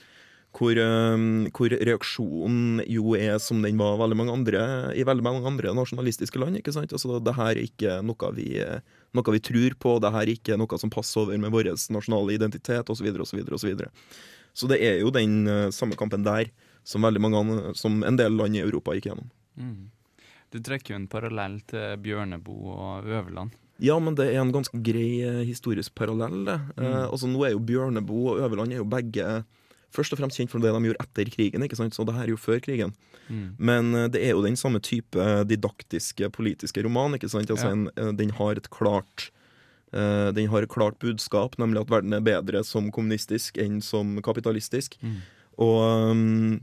Hvor, 0.57 0.74
eh, 0.79 1.25
hvor 1.53 1.75
reaksjonen 1.75 2.81
jo 2.89 3.13
er 3.19 3.38
som 3.43 3.59
den 3.65 3.77
var 3.77 4.00
veldig 4.01 4.29
andre, 4.33 4.63
i 4.97 5.05
veldig 5.05 5.25
mange 5.25 5.43
andre 5.45 5.75
nasjonalistiske 5.77 6.39
land. 6.41 6.57
ikke 6.57 6.74
sant? 6.74 6.95
Altså, 6.95 7.19
det 7.21 7.36
her 7.38 7.51
er 7.53 7.65
ikke 7.67 8.00
noe 8.07 8.31
vi, 8.39 8.50
noe 9.13 9.36
vi 9.36 9.43
tror 9.51 9.77
på, 9.77 10.00
det 10.01 10.15
her 10.15 10.25
er 10.25 10.33
ikke 10.33 10.57
noe 10.57 10.81
som 10.81 10.93
passer 10.93 11.21
over 11.25 11.38
med 11.38 11.53
vår 11.53 11.75
nasjonale 11.93 12.39
identitet 12.39 12.89
osv. 12.89 13.12
videre, 13.12 13.53
og 13.53 13.62
Så 13.62 13.75
så 14.57 14.65
det 14.71 14.79
er 14.81 14.97
jo 15.03 15.13
den 15.13 15.45
eh, 15.45 15.69
samme 15.75 15.97
kampen 16.00 16.25
der 16.25 16.50
som, 16.88 17.03
mange, 17.03 17.75
som 17.77 18.01
en 18.07 18.17
del 18.17 18.33
land 18.39 18.57
i 18.57 18.63
Europa 18.63 18.95
gikk 18.95 19.12
gjennom. 19.12 19.29
Mm. 19.59 19.91
Du 20.53 20.59
trekker 20.63 20.95
jo 20.95 21.01
en 21.01 21.09
parallell 21.12 21.59
til 21.69 21.97
Bjørneboe 22.01 22.74
og 22.74 23.09
Øverland. 23.12 23.53
Ja, 23.79 24.00
men 24.00 24.15
det 24.15 24.27
er 24.34 24.41
en 24.41 24.51
ganske 24.51 24.79
grei 24.81 25.22
eh, 25.22 25.43
historisk 25.46 25.93
parallell. 25.96 26.46
det. 26.46 26.60
Eh, 26.77 26.84
Mm. 26.84 27.12
altså 27.12 27.27
Nå 27.29 27.46
er 27.46 27.51
jo 27.53 27.60
Bjørneboe 27.60 28.31
og 28.36 28.39
Øverland 28.41 28.74
er 28.74 28.77
jo 28.81 28.86
begge 28.86 29.46
først 29.93 30.12
og 30.13 30.19
fremst 30.19 30.38
kjent 30.38 30.50
for 30.51 30.60
det 30.60 30.74
de 30.74 30.89
gjorde 30.89 31.03
etter 31.05 31.29
krigen, 31.31 31.63
ikke 31.63 31.77
sant? 31.77 31.93
så 31.96 32.03
det 32.05 32.13
her 32.15 32.24
er 32.25 32.34
jo 32.34 32.38
før 32.38 32.60
krigen. 32.60 32.93
Mm. 33.29 33.55
Men 33.60 33.96
eh, 33.96 34.07
det 34.10 34.22
er 34.24 34.31
jo 34.36 34.41
den 34.43 34.55
samme 34.55 34.79
type 34.79 35.15
didaktiske 35.48 36.29
politiske 36.31 36.84
roman. 36.84 37.13
ikke 37.15 37.29
sant? 37.29 37.50
Altså 37.50 37.67
Ja. 37.67 37.72
en, 37.72 37.89
eh, 37.96 38.12
Den 38.12 38.29
har 38.31 38.51
et 38.57 38.69
klart 38.69 39.31
Eh, 39.93 40.31
den 40.34 40.50
har 40.50 40.62
et 40.62 40.69
klart 40.69 41.00
budskap, 41.00 41.55
nemlig 41.57 41.79
at 41.79 41.88
verden 41.89 42.12
er 42.13 42.19
bedre 42.19 42.62
som 42.65 42.91
kommunistisk 42.91 43.55
enn 43.57 43.81
som 43.81 44.17
kapitalistisk. 44.22 44.98
Mm. 45.01 45.22
Og 45.63 46.12
um, 46.12 46.60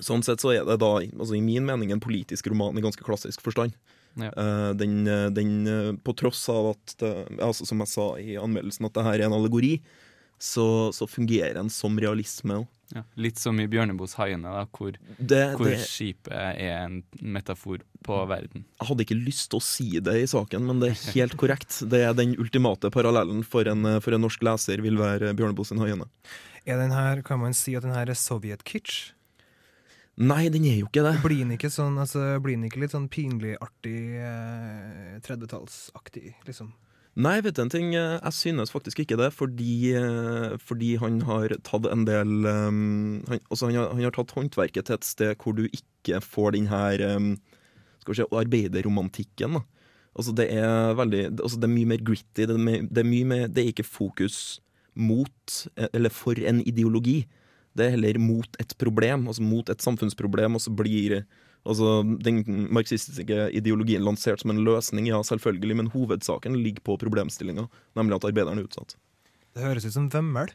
sånn 0.00 0.24
sett 0.24 0.42
så 0.42 0.50
er 0.52 0.64
det 0.66 0.80
da, 0.80 0.98
altså 1.14 1.36
i 1.36 1.40
min 1.40 1.64
mening, 1.64 1.92
en 1.92 2.00
politisk 2.02 2.48
roman 2.50 2.76
i 2.76 2.82
ganske 2.82 3.04
klassisk 3.06 3.40
forstand. 3.40 3.72
Ja. 4.16 4.32
Eh, 4.32 4.70
den, 4.80 5.06
eh, 5.06 5.28
den, 5.30 5.66
eh, 5.66 5.92
på 6.00 6.14
tross 6.16 6.48
av 6.48 6.72
at 6.74 6.96
det, 7.02 7.12
altså 7.42 7.66
Som 7.68 7.82
jeg 7.84 7.92
sa 7.92 8.06
i 8.18 8.36
anmeldelsen, 8.40 8.88
at 8.88 8.96
det 8.96 9.04
her 9.04 9.20
er 9.20 9.28
en 9.28 9.36
allegori, 9.36 9.76
så, 10.38 10.92
så 10.92 11.08
fungerer 11.08 11.54
den 11.56 11.70
som 11.72 11.98
realisme. 12.00 12.62
også. 12.62 12.72
Ja. 12.94 13.02
Litt 13.18 13.40
som 13.42 13.58
i 13.58 13.66
Bjørneboes 13.66 14.14
'Haiene', 14.14 14.46
da, 14.46 14.62
hvor, 14.70 14.94
Det, 15.18 15.56
hvor 15.58 15.66
det, 15.66 15.80
skipet 15.82 16.30
er 16.30 16.84
en 16.84 17.00
metafor 17.18 17.80
på 18.06 18.18
verden. 18.30 18.62
jeg 18.78 18.88
hadde 18.88 19.02
ikke 19.02 19.18
lyst 19.18 19.50
til 19.50 19.58
å 19.58 19.64
si 19.64 19.88
det 19.98 20.14
i 20.22 20.28
saken, 20.30 20.62
men 20.68 20.78
det 20.78 20.92
er 20.92 21.12
helt 21.16 21.36
korrekt. 21.42 21.80
Det 21.90 22.04
er 22.06 22.14
den 22.14 22.36
ultimate 22.38 22.92
parallellen 22.94 23.42
for 23.42 23.66
en, 23.66 23.98
for 24.00 24.14
en 24.14 24.22
norsk 24.22 24.40
leser 24.46 24.84
vil 24.84 25.00
være 25.02 25.34
Bjørneboes 25.34 25.74
'Haiene'. 25.74 26.06
Er 26.66 26.78
den 26.78 26.94
her, 26.94 27.22
kan 27.22 27.40
man 27.40 27.54
si 27.54 27.74
at 27.74 27.82
den 27.82 27.94
her 27.94 28.06
er 28.10 28.14
sovjet-kitsch? 28.14 29.15
Nei, 30.16 30.46
den 30.48 30.64
er 30.64 30.78
jo 30.80 30.88
ikke 30.88 31.04
det. 31.04 31.18
Blir 31.24 31.42
den 31.42 31.52
ikke 31.58 31.68
sånn, 31.72 31.98
altså, 32.00 32.38
blir 32.40 32.56
den 32.56 32.64
ikke 32.70 32.80
litt 32.80 32.94
sånn 32.94 33.10
pinlig 33.12 33.52
artig, 33.60 34.16
eh, 34.16 35.18
30-tallsaktig, 35.26 36.32
liksom? 36.48 36.72
Nei, 37.16 37.38
vet 37.40 37.56
du 37.56 37.62
en 37.62 37.72
ting? 37.72 37.94
Jeg 37.96 38.32
synes 38.36 38.72
faktisk 38.72 39.00
ikke 39.00 39.16
det, 39.16 39.30
fordi, 39.32 39.94
eh, 39.96 40.56
fordi 40.60 40.96
han 41.00 41.22
har 41.24 41.54
tatt 41.64 41.88
en 41.88 42.04
del 42.08 42.44
um, 42.44 43.22
han, 43.28 43.40
altså 43.48 43.70
han, 43.70 43.78
har, 43.78 43.94
han 43.94 44.04
har 44.04 44.12
tatt 44.12 44.34
håndverket 44.36 44.88
til 44.88 44.98
et 44.98 45.08
sted 45.08 45.32
hvor 45.40 45.56
du 45.56 45.64
ikke 45.64 46.20
får 46.20 46.52
den 46.58 46.68
her 46.68 47.00
um, 47.16 47.30
skal 48.04 48.12
vi 48.12 48.18
si, 48.20 48.28
arbeiderromantikken. 48.42 49.56
Altså 50.16 50.32
det 50.36 50.50
er 50.60 50.92
veldig 50.96 51.22
altså 51.38 51.56
det 51.60 51.68
er 51.68 51.74
mye 51.74 51.92
mer 51.92 52.04
gritty. 52.04 52.44
Det 52.44 52.52
er, 52.52 52.84
det, 52.84 53.00
er 53.00 53.08
mye 53.08 53.30
mer, 53.32 53.48
det 53.48 53.64
er 53.64 53.72
ikke 53.72 53.88
fokus 53.88 54.60
mot, 54.96 55.56
eh, 55.76 55.88
eller 55.96 56.12
for 56.12 56.36
en 56.36 56.60
ideologi. 56.68 57.22
Det 57.76 57.86
er 57.86 57.96
heller 57.96 58.18
mot 58.22 58.60
et 58.62 58.72
problem, 58.80 59.26
altså 59.30 59.44
mot 59.44 59.68
et 59.72 59.84
samfunnsproblem, 59.84 60.56
og 60.56 60.64
så 60.64 60.72
blir 60.74 61.20
altså 61.66 62.00
den 62.22 62.42
marxistiske 62.74 63.48
ideologien 63.58 64.04
lansert 64.06 64.42
som 64.42 64.52
en 64.52 64.62
løsning, 64.66 65.08
ja, 65.10 65.18
selvfølgelig, 65.26 65.78
men 65.80 65.90
hovedsaken 65.92 66.56
ligger 66.62 66.84
på 66.86 66.98
problemstillinga, 67.02 67.66
nemlig 67.98 68.18
at 68.18 68.28
arbeideren 68.30 68.62
er 68.62 68.68
utsatt. 68.68 68.96
Det 69.56 69.64
høres 69.64 69.88
ut 69.88 69.96
som 69.96 70.10
vømmel. 70.12 70.52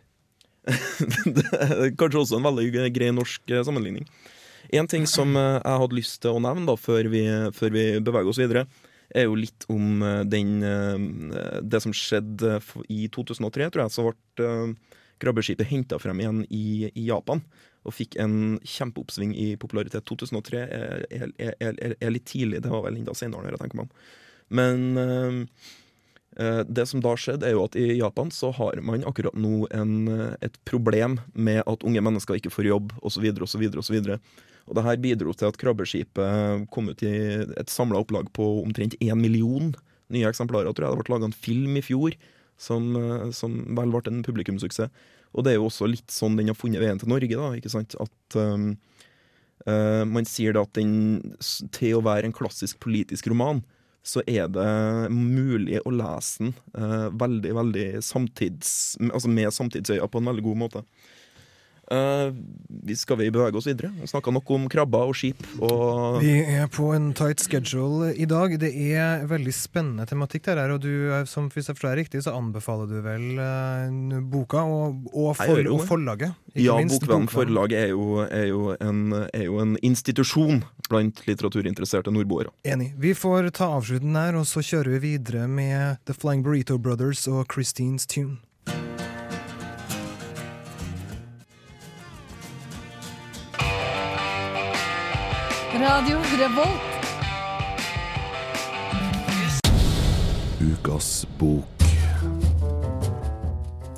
det 1.36 1.48
er 1.58 1.90
kanskje 1.98 2.22
også 2.22 2.38
en 2.38 2.46
veldig 2.46 2.92
grei 2.94 3.10
norsk 3.16 3.50
eh, 3.50 3.64
sammenligning. 3.66 4.06
En 4.78 4.88
ting 4.88 5.08
som 5.10 5.34
eh, 5.36 5.58
jeg 5.58 5.82
hadde 5.84 5.98
lyst 5.98 6.20
til 6.22 6.38
å 6.38 6.44
nevne 6.44 6.68
da, 6.70 6.78
før 6.78 7.10
vi, 7.12 7.26
før 7.58 7.74
vi 7.74 7.86
beveger 7.98 8.30
oss 8.30 8.42
videre, 8.42 8.68
er 9.12 9.26
jo 9.26 9.36
litt 9.36 9.66
om 9.74 10.06
eh, 10.06 10.22
den, 10.30 10.62
det 11.66 11.82
som 11.84 11.96
skjedde 11.98 12.60
i 12.94 13.08
2003, 13.12 13.72
tror 13.74 13.88
jeg. 13.88 13.96
Så 13.96 14.06
ble 14.06 14.52
krabbeskipet 15.22 15.70
henta 15.70 16.00
frem 16.02 16.22
igjen 16.22 16.42
i, 16.50 16.90
i 16.90 17.06
Japan 17.08 17.44
og 17.88 17.96
fikk 17.96 18.18
en 18.22 18.60
kjempeoppsving 18.62 19.34
i 19.38 19.52
popularitet. 19.62 20.06
2003 20.10 20.64
er, 20.66 21.06
er, 21.10 21.56
er, 21.58 21.96
er, 21.96 22.12
litt 22.14 22.28
tidlig, 22.30 22.62
det 22.62 22.72
var 22.72 22.86
vel 22.86 23.00
enda 23.00 23.16
senere, 23.18 23.48
når 23.48 23.56
jeg 23.56 23.64
tenker 23.64 23.80
meg 23.80 23.88
om. 23.88 24.04
Men 24.52 25.02
eh, 25.02 25.40
eh, 26.38 26.62
det 26.68 26.86
som 26.92 27.02
da 27.02 27.16
skjedde, 27.18 27.48
er 27.48 27.56
jo 27.56 27.66
at 27.66 27.78
i 27.80 27.88
Japan 27.98 28.30
så 28.36 28.52
har 28.58 28.78
man 28.86 29.06
akkurat 29.10 29.38
nå 29.38 29.66
en, 29.74 29.96
eh, 30.14 30.36
et 30.46 30.60
problem 30.70 31.18
med 31.34 31.64
at 31.66 31.86
unge 31.88 32.04
mennesker 32.06 32.38
ikke 32.38 32.54
får 32.54 32.70
jobb, 32.70 32.94
osv., 33.02 33.32
osv., 33.48 33.66
osv. 33.82 34.12
Og 34.70 34.78
det 34.78 34.86
her 34.86 35.02
bidro 35.02 35.34
til 35.34 35.50
at 35.50 35.58
krabbeskipet 35.58 36.68
kom 36.74 36.92
ut 36.92 37.02
i 37.08 37.16
et 37.58 37.72
samla 37.72 38.04
opplag 38.04 38.30
på 38.36 38.46
omtrent 38.62 38.94
én 39.02 39.18
million 39.18 39.72
nye 40.14 40.30
eksemplarer. 40.30 40.70
tror 40.76 40.86
jeg. 40.86 41.00
Det 41.00 41.08
ble 41.08 41.16
laga 41.16 41.32
en 41.32 41.42
film 41.48 41.80
i 41.80 41.86
fjor 41.86 42.14
som, 42.62 42.94
eh, 42.96 43.28
som 43.36 43.58
vel 43.78 43.92
ble 43.94 44.04
en 44.12 44.24
publikumssuksess. 44.26 44.92
Og 45.32 45.46
det 45.46 45.54
er 45.54 45.60
jo 45.62 45.70
også 45.70 45.88
litt 45.88 46.12
sånn 46.12 46.36
den 46.38 46.52
har 46.52 46.60
funnet 46.60 46.84
veien 46.84 47.00
til 47.00 47.10
Norge, 47.12 47.38
da, 47.40 47.52
ikke 47.56 47.72
sant. 47.72 47.96
At 48.04 48.36
um, 48.36 48.74
uh, 49.64 50.04
man 50.04 50.28
sier 50.28 50.58
da 50.58 50.66
at 50.68 50.74
den, 50.76 51.38
til 51.72 51.96
å 51.96 52.04
være 52.04 52.28
en 52.28 52.36
klassisk 52.36 52.82
politisk 52.84 53.30
roman, 53.32 53.62
så 54.04 54.24
er 54.28 54.50
det 54.52 54.68
mulig 55.14 55.80
å 55.86 55.94
lese 55.94 56.44
den 56.44 56.52
uh, 56.76 57.08
veldig, 57.16 57.54
veldig 57.62 57.88
samtids... 58.04 58.98
Altså 59.08 59.32
med 59.32 59.56
samtidsøya 59.56 60.10
på 60.12 60.20
en 60.20 60.32
veldig 60.34 60.46
god 60.50 60.62
måte. 60.66 60.84
Vi 61.92 62.96
skal 62.96 63.20
vi 63.20 63.28
bevege 63.34 63.58
oss 63.60 63.68
videre? 63.68 63.92
Vi 64.00 64.08
snakka 64.08 64.32
nok 64.32 64.50
om 64.56 64.68
krabber 64.72 65.12
og 65.12 65.18
skip 65.18 65.42
og 65.60 66.22
Vi 66.22 66.34
er 66.40 66.70
på 66.72 66.92
en 66.96 67.12
tight 67.18 67.44
schedule 67.44 68.12
i 68.16 68.26
dag. 68.30 68.54
Det 68.62 68.72
er 68.72 69.26
veldig 69.30 69.54
spennende 69.56 70.06
tematikk 70.10 70.48
der, 70.48 70.62
her, 70.64 70.76
og 70.76 70.82
du, 70.84 71.12
eh, 71.12 71.26
som 71.30 71.50
hvis 71.52 71.70
jeg 71.70 71.78
forstår 71.78 71.92
deg 71.92 72.04
riktig, 72.06 72.24
så 72.26 72.36
anbefaler 72.38 72.90
du 72.90 72.98
vel 73.06 73.26
uh, 73.40 74.20
boka 74.32 74.64
og, 74.64 75.08
og, 75.12 75.34
for, 75.40 75.72
og 75.74 75.84
forlaget? 75.90 76.38
Ja, 76.56 76.76
Bokvenn. 76.76 77.30
forlag 77.32 77.72
er 77.78 77.92
jo, 77.94 78.22
er, 78.26 78.48
jo 78.50 78.76
en, 78.80 79.14
er 79.32 79.46
jo 79.46 79.60
en 79.64 79.78
institusjon 79.82 80.64
blant 80.90 81.24
litteraturinteresserte 81.28 82.12
nordboere. 82.12 82.52
Enig. 82.68 82.92
Vi 83.00 83.14
får 83.16 83.52
ta 83.56 83.72
avslutten 83.78 84.16
der, 84.18 84.36
og 84.40 84.48
så 84.50 84.64
kjører 84.66 84.98
vi 84.98 85.04
videre 85.16 85.48
med 85.48 86.02
The 86.06 86.16
Flying 86.18 86.44
Burrito 86.44 86.78
Brothers 86.78 87.28
og 87.32 87.46
Christines 87.54 88.08
Tune. 88.08 88.40
Radio 95.82 96.20
Revolt. 96.38 96.82
Ukas 100.60 101.28
bok. 101.40 101.66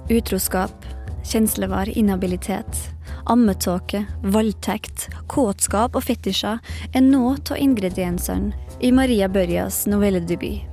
Utroskap, 0.10 0.86
kjenslevar 1.24 1.98
inhabilitet, 1.98 2.78
ammetåke, 3.26 4.06
voldtekt, 4.24 5.10
kåtskap 5.28 5.98
og 6.00 6.06
fetisjer 6.08 6.62
er 6.94 7.04
nå 7.04 7.34
av 7.36 7.60
ingrediensene 7.60 8.54
i 8.80 8.94
Maria 8.96 9.28
Børjas 9.28 9.82
novelledebut. 9.92 10.64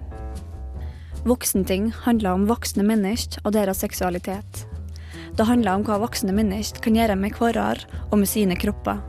Voksenting 1.27 1.91
handler 2.05 2.39
om 2.39 2.47
voksne 2.47 2.87
mennesker 2.87 3.43
og 3.43 3.57
deres 3.59 3.83
seksualitet. 3.83 4.63
Det 5.35 5.49
handler 5.51 5.75
om 5.75 5.89
hva 5.89 5.99
voksne 6.05 6.37
mennesker 6.39 6.87
kan 6.87 7.03
gjøre 7.03 7.19
med 7.19 7.35
hverandre 7.35 8.07
og 8.13 8.23
med 8.23 8.31
sine 8.31 8.55
kropper. 8.55 9.03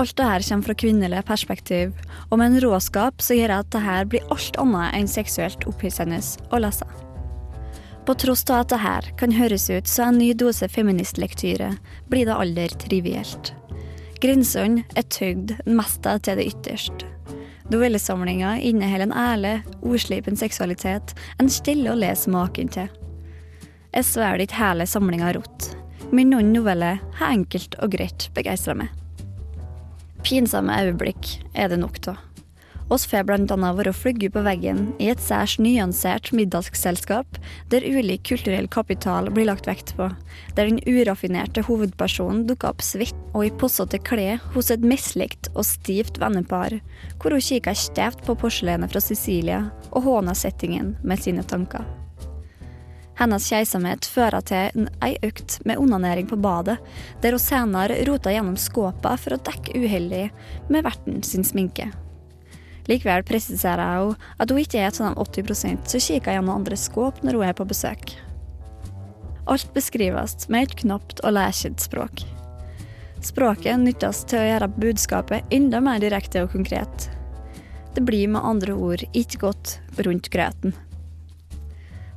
Alt 0.00 0.16
dette 0.16 0.48
kommer 0.48 0.64
fra 0.64 0.74
kvinnelig 0.74 1.20
perspektiv, 1.28 1.92
og 2.30 2.38
med 2.40 2.52
en 2.52 2.60
råskap 2.64 3.20
som 3.20 3.36
gjør 3.36 3.58
at 3.58 3.72
dette 3.74 3.96
blir 4.08 4.28
alt 4.32 4.56
annet 4.60 4.96
enn 4.96 5.10
seksuelt 5.10 5.66
opphissende 5.68 6.20
å 6.48 6.60
lese. 6.64 6.88
På 8.06 8.16
tross 8.18 8.42
av 8.50 8.64
at 8.64 8.72
det 8.72 8.80
her 8.82 9.08
kan 9.20 9.34
høres 9.36 9.68
ut 9.70 9.86
som 9.86 10.10
en 10.10 10.18
ny 10.18 10.32
dose 10.34 10.66
feministlektyre, 10.68 11.74
blir 12.10 12.26
det 12.26 12.34
aldri 12.34 12.66
trivielt. 12.82 13.52
Grensene 14.22 14.82
er 14.96 15.06
tøyd 15.12 15.54
mesta 15.68 16.16
til 16.18 16.40
det 16.40 16.48
ytterste. 16.54 17.06
Novellesamlinga 17.70 18.56
inneholder 18.64 19.06
en 19.06 19.14
ærlig, 19.16 19.54
ordslipen 19.86 20.36
seksualitet 20.40 21.14
en 21.40 21.52
stille 21.52 21.92
å 21.92 21.98
lese 21.98 22.32
maken 22.32 22.72
til. 22.72 22.88
Jeg 23.92 24.08
svelger 24.08 24.46
ikke 24.46 24.60
hele 24.60 24.88
samlinga 24.88 25.30
rått, 25.36 25.70
men 26.10 26.32
noen 26.32 26.50
noveller 26.56 26.98
har 27.20 27.36
enkelt 27.36 27.76
og 27.84 27.94
greit 27.94 28.30
begeistra 28.34 28.74
meg. 28.78 28.90
Pinsomme 30.22 30.74
øyeblikk 30.84 31.40
er 31.54 31.72
det 31.72 31.80
nok 31.82 31.98
av. 32.06 32.20
Oss 32.92 33.06
får 33.08 33.30
annet 33.32 33.76
være 33.78 33.92
flygge 33.96 34.28
på 34.34 34.42
veggen 34.44 34.82
i 35.00 35.06
et 35.08 35.20
særs 35.22 35.54
nyansert 35.62 36.28
middagsselskap, 36.36 37.38
der 37.72 37.86
ulik 37.86 38.26
kulturell 38.28 38.68
kapital 38.68 39.30
blir 39.32 39.48
lagt 39.48 39.66
vekt 39.70 39.94
på, 39.96 40.10
der 40.56 40.68
den 40.68 40.82
uraffinerte 40.84 41.64
hovedpersonen 41.64 42.44
dukker 42.50 42.74
opp 42.74 42.84
svett 42.84 43.16
og 43.32 43.46
i 43.46 43.54
possete 43.62 44.02
klær 44.04 44.44
hos 44.52 44.70
et 44.74 44.84
mislikt 44.84 45.48
og 45.54 45.64
stivt 45.64 46.20
vennepar, 46.20 46.80
hvor 47.16 47.32
hun 47.32 47.40
kikker 47.40 47.78
stevt 47.78 48.26
på 48.26 48.36
porselenet 48.36 48.92
fra 48.92 49.00
Sicilia 49.00 49.64
og 49.90 50.04
håner 50.10 50.36
settingen 50.36 50.96
med 51.02 51.24
sine 51.24 51.46
tanker. 51.48 52.01
Hennes 53.22 53.44
keisomhet 53.46 54.06
fører 54.10 54.42
til 54.42 54.86
ei 54.98 55.12
økt 55.22 55.60
med 55.68 55.78
onanering 55.78 56.26
på 56.26 56.40
badet, 56.42 56.74
der 57.22 57.36
hun 57.36 57.42
senere 57.42 58.00
roter 58.08 58.34
gjennom 58.34 58.56
skåpa 58.58 59.12
for 59.14 59.36
å 59.36 59.44
dekke 59.46 59.78
uheldig 59.78 60.24
med 60.66 60.82
verten 60.82 61.22
sin 61.22 61.46
sminke. 61.46 61.86
Likevel 62.90 63.22
presiserer 63.22 64.00
hun 64.00 64.18
at 64.42 64.50
hun 64.50 64.58
ikke 64.58 64.82
er 64.82 64.90
et 64.90 64.98
sånn 64.98 65.14
80% 65.14 65.94
som 65.94 66.02
kikker 66.02 66.34
gjennom 66.34 66.56
andres 66.56 66.88
skåp 66.90 67.22
når 67.22 67.38
hun 67.38 67.46
er 67.46 67.56
på 67.60 67.70
besøk. 67.70 68.16
Alt 69.46 69.70
beskrives 69.70 70.48
med 70.50 70.66
et 70.66 70.78
knapt 70.82 71.22
og 71.22 71.38
lærkjent 71.38 71.86
språk. 71.86 72.26
Språket 73.22 73.78
nyttes 73.86 74.26
til 74.26 74.42
å 74.42 74.48
gjøre 74.50 74.74
budskapet 74.74 75.54
enda 75.54 75.78
mer 75.78 76.02
direkte 76.02 76.42
og 76.42 76.56
konkret. 76.58 77.12
Det 77.94 78.02
blir 78.02 78.34
med 78.34 78.42
andre 78.42 78.74
ord 78.74 79.06
ikke 79.14 79.46
godt 79.46 79.78
rundt 80.02 80.26
grøten. 80.34 80.74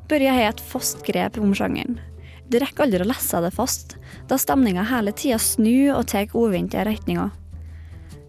Børje 0.10 0.34
har 0.34 0.52
et 0.52 0.62
fast 0.62 1.02
grep 1.08 1.40
om 1.42 1.54
sjangeren. 1.58 1.98
Det 2.46 2.62
rekker 2.62 2.86
aldri 2.86 3.02
å 3.02 3.10
lese 3.10 3.40
det 3.42 3.50
fast, 3.56 3.96
da 4.30 4.38
stemninga 4.38 4.84
hele 4.86 5.14
tida 5.18 5.40
snur 5.42 5.96
og 5.98 6.06
tar 6.12 6.30
uventede 6.38 6.86
retninger. 6.86 7.32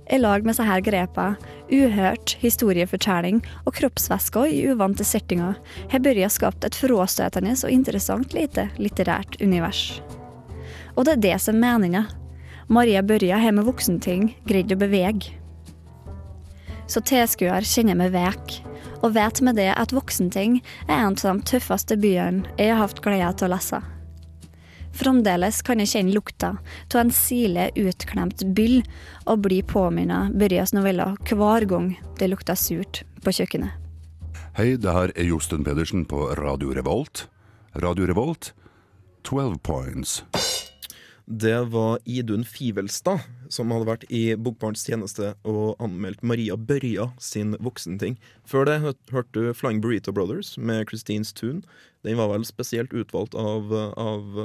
I 0.06 0.18
lag 0.22 0.44
med 0.46 0.54
disse 0.54 0.80
grepa, 0.86 1.26
uhørt 1.66 2.36
historiefortelling 2.40 3.40
og 3.66 3.74
kroppsvæsker 3.76 4.52
i 4.54 4.60
uvante 4.70 5.04
settinger, 5.04 5.56
har 5.90 6.04
Børja 6.04 6.30
skapt 6.32 6.64
et 6.64 6.78
frastøtende 6.78 7.56
og 7.58 7.74
interessant 7.74 8.36
lite 8.36 8.68
litterært 8.78 9.36
univers. 9.42 10.00
Og 10.96 11.04
det 11.04 11.16
er 11.16 11.24
det 11.24 11.34
som 11.42 11.58
er 11.58 11.64
meninga. 11.66 12.06
Maria 12.72 13.02
Børja 13.02 13.42
har 13.42 13.52
med 13.52 13.66
voksenting 13.66 14.30
greid 14.48 14.72
å 14.72 14.78
bevege. 14.80 15.34
Så 16.86 17.02
tilskuer 17.02 17.66
kjenner 17.66 17.98
meg 17.98 18.14
vek, 18.14 18.60
og 19.02 19.14
vet 19.16 19.42
med 19.44 19.58
det 19.60 19.72
at 19.74 19.92
Voksenting 19.94 20.60
er 20.86 20.96
en 21.00 21.16
av 21.16 21.20
de 21.40 21.50
tøffeste 21.50 21.98
byene 22.00 22.46
jeg 22.58 22.72
har 22.72 22.82
hatt 22.84 23.02
glede 23.04 23.32
til 23.36 23.48
å 23.48 23.54
lese. 23.54 23.82
Fremdeles 24.96 25.60
kan 25.64 25.80
jeg 25.82 25.90
kjenne 25.92 26.14
lukta 26.14 26.54
av 26.56 27.00
en 27.02 27.12
sile 27.12 27.68
utklemt 27.76 28.46
byll 28.56 28.78
og 29.28 29.42
bli 29.44 29.60
påminnet 29.66 30.32
Børjas 30.40 30.72
noveller 30.72 31.18
hver 31.28 31.66
gang 31.68 31.90
det 32.16 32.30
lukter 32.32 32.56
surt 32.56 33.02
på 33.24 33.34
kjøkkenet. 33.36 33.74
Hei, 34.56 34.72
det 34.80 34.92
her 34.96 35.12
er 35.12 35.28
Josten 35.28 35.66
Pedersen 35.66 36.06
på 36.08 36.30
Radio 36.38 36.72
Revolt. 36.72 37.26
Radio 37.76 38.08
Revolt, 38.08 38.54
12 39.28 39.58
points. 39.60 40.22
Det 41.26 41.64
var 41.72 41.98
Idun 42.06 42.44
Fivelstad 42.46 43.24
som 43.50 43.72
hadde 43.74 43.88
vært 43.88 44.04
i 44.14 44.36
Bokbarns 44.38 44.84
tjeneste 44.86 45.32
og 45.42 45.74
anmeldt 45.82 46.22
Maria 46.22 46.54
Børja 46.54 47.08
sin 47.18 47.56
voksenting. 47.58 48.14
Før 48.46 48.68
det 48.68 48.76
hørte 49.10 49.34
du 49.34 49.50
Flying 49.50 49.82
Burrito 49.82 50.14
Brothers 50.14 50.54
med 50.54 50.86
Christines 50.86 51.34
Tune. 51.34 51.64
Den 52.06 52.20
var 52.20 52.30
vel 52.30 52.46
spesielt 52.46 52.94
utvalgt 52.94 53.34
av, 53.34 53.74
av 53.98 54.38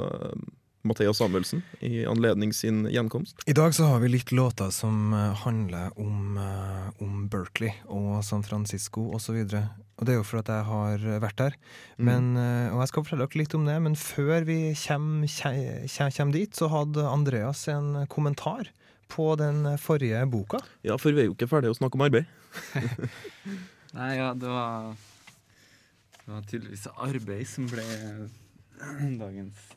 uh, 0.84 1.12
Samuelsen 1.12 1.62
i 1.80 2.04
anledning 2.06 2.52
sin 2.52 2.84
gjenkomst. 2.90 3.42
I 3.46 3.54
dag 3.56 3.74
så 3.74 3.84
har 3.90 4.00
vi 4.02 4.08
litt 4.08 4.32
låter 4.32 4.70
som 4.70 5.12
eh, 5.12 5.34
handler 5.44 5.92
om, 6.00 6.36
eh, 6.38 7.02
om 7.02 7.28
Berkeley 7.28 7.72
og 7.86 8.24
San 8.24 8.42
Francisco 8.42 9.12
osv. 9.14 9.38
Og 9.46 10.06
det 10.06 10.14
er 10.14 10.18
jo 10.18 10.26
for 10.26 10.42
at 10.42 10.50
jeg 10.50 10.66
har 10.66 11.06
vært 11.22 11.38
der. 11.38 11.56
Men, 11.96 12.32
mm. 12.34 12.74
og 12.74 12.82
jeg 12.82 12.90
skal 12.90 13.04
fortelle 13.04 13.26
dere 13.26 13.42
litt 13.42 13.54
om 13.54 13.66
det, 13.68 13.78
men 13.84 13.98
før 13.98 14.46
vi 14.48 14.60
kommer, 14.82 15.28
kommer 16.16 16.34
dit, 16.34 16.56
så 16.56 16.70
hadde 16.72 17.06
Andreas 17.06 17.66
en 17.70 18.06
kommentar 18.10 18.72
på 19.12 19.34
den 19.36 19.66
forrige 19.78 20.24
boka. 20.26 20.62
Ja, 20.82 20.96
for 20.98 21.12
vi 21.12 21.22
er 21.22 21.28
jo 21.30 21.36
ikke 21.36 21.50
ferdige 21.50 21.74
å 21.74 21.78
snakke 21.78 21.98
om 21.98 22.06
arbeid. 22.08 22.26
Nei, 23.96 24.12
ja, 24.16 24.32
det 24.34 24.48
var 24.48 24.94
Det 26.22 26.30
var 26.30 26.44
tydeligvis 26.48 26.86
arbeid 26.96 27.48
som 27.48 27.66
ble 27.68 27.84
dagens 29.22 29.68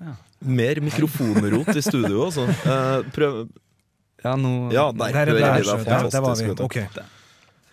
eh, 0.00 0.14
Mer 0.44 0.80
mikrofonrot 0.80 1.68
i 1.76 1.82
studio, 1.82 2.26
altså. 2.26 2.48
Eh, 2.48 3.02
prøv 3.14 3.48
Ja, 4.24 4.34
nå 4.36 4.72
Ja, 4.72 4.90
der, 4.92 4.98
Der 4.98 5.04
er 5.06 5.12
hører 5.12 5.24
det 5.26 5.34
vi 5.34 5.40
deg 5.40 5.64
så- 5.64 5.84
der 5.84 5.94
var 5.94 6.04
vi. 6.04 6.10
fantastisk. 6.10 6.48
vet 6.48 6.56
du. 6.56 6.64
Ok. 6.64 7.04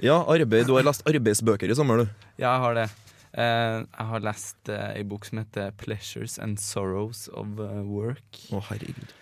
Ja, 0.01 0.17
arbeid. 0.25 0.65
Du 0.67 0.73
har 0.75 0.83
lest 0.83 1.03
arbeidsbøker 1.05 1.69
i 1.71 1.75
sommer, 1.75 1.97
du. 1.97 2.09
Ja, 2.37 2.53
jeg 2.57 2.59
har 2.61 2.73
det. 2.73 2.89
Eh, 3.33 3.77
jeg 3.97 4.07
har 4.07 4.19
lest 4.19 4.69
eh, 4.69 4.93
ei 4.97 5.03
bok 5.03 5.23
som 5.25 5.37
heter 5.39 5.71
'Pleasures 5.71 6.37
and 6.39 6.57
Sorrows 6.59 7.29
of 7.33 7.47
eh, 7.59 7.83
Work'. 7.87 8.51
Å, 8.51 8.61
herregud. 8.63 9.13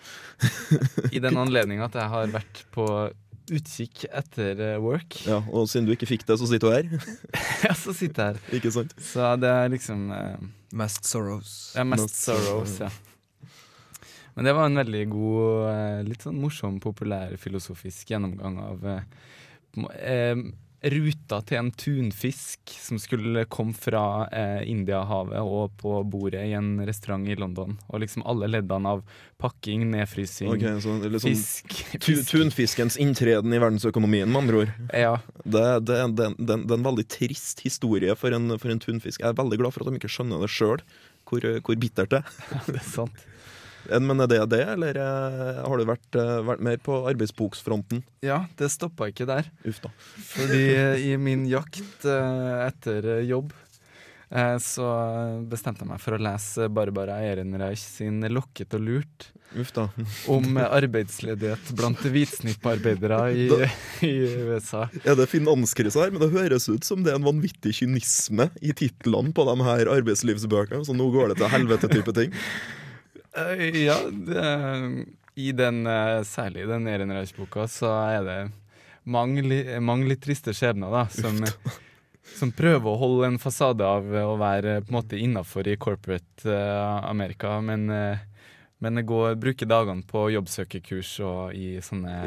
I 1.14 1.20
den 1.20 1.36
anledning 1.38 1.82
at 1.84 1.94
jeg 1.94 2.08
har 2.10 2.28
vært 2.28 2.64
på 2.74 3.12
utkikk 3.54 4.06
etter 4.10 4.60
eh, 4.64 4.78
work. 4.84 5.18
Ja, 5.28 5.42
Og 5.52 5.68
siden 5.72 5.88
du 5.90 5.94
ikke 5.96 6.10
fikk 6.10 6.26
det, 6.28 6.38
så 6.42 6.48
sitter 6.50 6.70
du 6.70 6.76
her. 6.78 7.12
Ja, 7.68 7.74
så 7.76 7.94
sitter 7.96 8.32
jeg 8.32 8.40
her. 8.40 8.56
Ikke 8.60 8.72
sant? 8.76 8.96
Så 9.04 9.34
det 9.42 9.50
er 9.52 9.70
liksom 9.74 10.08
eh, 10.16 10.48
Mest 10.80 11.06
Sorrows. 11.10 11.54
Ja, 11.76 11.84
mest 11.88 12.06
Mest 12.08 12.24
sorrows, 12.28 12.78
ja. 12.84 12.90
Men 14.36 14.46
det 14.48 14.54
var 14.56 14.70
en 14.70 14.80
veldig 14.80 15.02
god, 15.12 15.66
eh, 15.74 16.02
litt 16.08 16.24
sånn 16.24 16.38
morsom, 16.40 16.78
populær 16.80 17.34
filosofisk 17.42 18.14
gjennomgang 18.14 18.60
av 18.64 18.86
eh, 18.88 19.02
eh, 20.00 20.44
ruta 20.82 21.42
til 21.44 21.60
en 21.60 21.70
tunfisk 21.76 22.72
som 22.72 23.00
skulle 23.02 23.44
komme 23.52 23.76
fra 23.76 24.28
eh, 24.32 24.62
Indiahavet 24.72 25.42
og 25.44 25.74
på 25.82 25.98
bordet 26.08 26.46
i 26.48 26.54
en 26.56 26.78
restaurant 26.88 27.28
i 27.28 27.36
London. 27.36 27.76
Og 27.90 28.04
liksom 28.04 28.24
alle 28.30 28.48
leddene 28.48 28.94
av 28.96 29.04
pakking, 29.40 29.84
nedfrysing, 29.92 30.52
okay, 30.54 30.80
så, 30.80 30.96
sånn 31.02 31.24
fisk, 31.24 31.76
fisk. 31.98 32.32
Tunfiskens 32.32 33.00
inntreden 33.00 33.56
i 33.56 33.60
verdensøkonomien, 33.60 34.32
med 34.32 34.44
andre 34.44 34.64
ord. 34.64 34.74
Ja, 34.96 35.14
Det, 35.44 35.66
det, 35.88 36.00
det, 36.16 36.32
det, 36.40 36.60
er 36.60 36.78
en 36.78 36.88
veldig 36.88 37.08
trist 37.12 37.64
historie 37.66 38.16
for 38.20 38.36
en, 38.36 38.56
for 38.60 38.72
en 38.72 38.84
tunfisk. 38.84 39.24
Jeg 39.24 39.34
er 39.34 39.40
veldig 39.40 39.60
glad 39.62 39.76
for 39.76 39.84
at 39.84 39.92
de 39.92 40.00
ikke 40.00 40.12
skjønner 40.12 40.44
det 40.44 40.52
sjøl, 40.54 40.84
hvor, 41.30 41.46
hvor 41.66 41.80
bittert 41.80 42.16
det 42.16 42.24
er. 42.24 42.40
det 42.72 42.80
er 42.80 42.88
sant. 42.88 43.28
En- 43.92 44.06
Men 44.08 44.20
er 44.22 44.28
det 44.28 44.42
det, 44.50 44.62
eller 44.76 44.98
eh, 44.98 45.62
har 45.66 45.78
du 45.78 45.86
vært, 45.86 46.10
eh, 46.20 46.42
vært 46.46 46.60
mer 46.62 46.78
på 46.84 47.00
arbeidsboksfronten? 47.10 48.04
Ja, 48.26 48.46
det 48.58 48.70
stoppa 48.74 49.08
ikke 49.12 49.26
der. 49.30 49.48
Uff 49.66 49.80
da. 49.82 49.90
Fordi 50.34 50.62
eh, 50.76 51.08
i 51.14 51.18
min 51.18 51.46
jakt 51.50 52.06
etter 52.06 53.22
jobb 53.26 53.54
så 54.62 54.86
bestemte 55.50 55.82
jeg 55.82 55.90
meg 55.90 56.00
for 56.04 56.14
å 56.14 56.20
lese 56.22 56.68
Barbara 56.70 57.16
Ehrenreich 57.26 57.82
sin 57.82 58.22
'Lokket 58.22 58.76
og 58.78 58.82
lurt' 58.86 59.32
Uff 59.58 59.72
da. 59.74 59.88
om 60.30 60.54
arbeidsledighet 60.62 61.72
blant 61.74 61.98
hvitsnipparbeidere 61.98 63.34
i, 63.34 63.48
i 64.06 64.12
USA. 64.52 64.84
Er 65.04 65.16
det 65.18 65.26
finanskrise 65.32 65.98
her? 65.98 66.12
Men 66.14 66.22
det 66.22 66.30
høres 66.30 66.70
ut 66.70 66.86
som 66.86 67.02
det 67.02 67.10
er 67.10 67.18
en 67.18 67.26
vanvittig 67.26 67.74
kynisme 67.80 68.52
i 68.62 68.70
titlene 68.72 69.34
på 69.34 69.48
de 69.50 69.56
her 69.66 69.90
arbeidslivsbøkene. 69.90 70.86
Så 70.86 70.94
nå 70.94 71.10
går 71.10 71.30
det 71.34 71.38
til 71.42 71.50
helvete-type 71.50 72.14
ting. 72.14 72.30
Eh, 73.38 73.84
ja, 73.86 73.98
det, 74.12 75.06
i 75.40 75.52
den, 75.52 75.84
eh, 75.88 76.22
særlig 76.24 76.64
i 76.64 76.70
den 76.70 76.88
Ehrenreich-boka 76.88 77.68
så 77.70 77.92
er 78.10 78.26
det 78.26 78.40
mange, 79.10 79.44
mange 79.82 80.10
litt 80.10 80.24
triste 80.26 80.54
skjebner 80.56 80.92
da, 80.94 81.06
som, 81.14 81.38
som 82.38 82.52
prøver 82.56 82.90
å 82.92 83.00
holde 83.00 83.30
en 83.30 83.40
fasade 83.42 83.86
av 83.86 84.06
å 84.06 84.36
være 84.40 84.80
på 84.84 84.92
en 84.92 84.98
måte 85.00 85.20
innafor 85.20 85.70
i 85.70 85.78
corporate 85.82 86.46
uh, 86.46 87.00
Amerika, 87.10 87.56
men, 87.66 87.88
uh, 87.90 88.20
men 88.84 89.02
går, 89.08 89.38
bruker 89.42 89.70
dagene 89.70 90.06
på 90.08 90.28
jobbsøkerkurs 90.36 91.14
og 91.26 91.58
i 91.58 91.80
sånne 91.84 92.20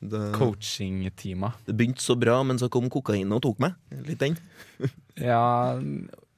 Det, 0.00 0.22
coaching-timer. 0.38 1.58
det 1.66 1.76
begynte 1.76 2.04
så 2.04 2.16
bra, 2.18 2.40
men 2.46 2.60
så 2.62 2.70
kom 2.72 2.88
kokain 2.92 3.34
og 3.34 3.44
tok 3.44 3.60
meg. 3.66 3.76
Litt 4.08 4.22
den. 4.22 4.38
Ja, 5.20 5.44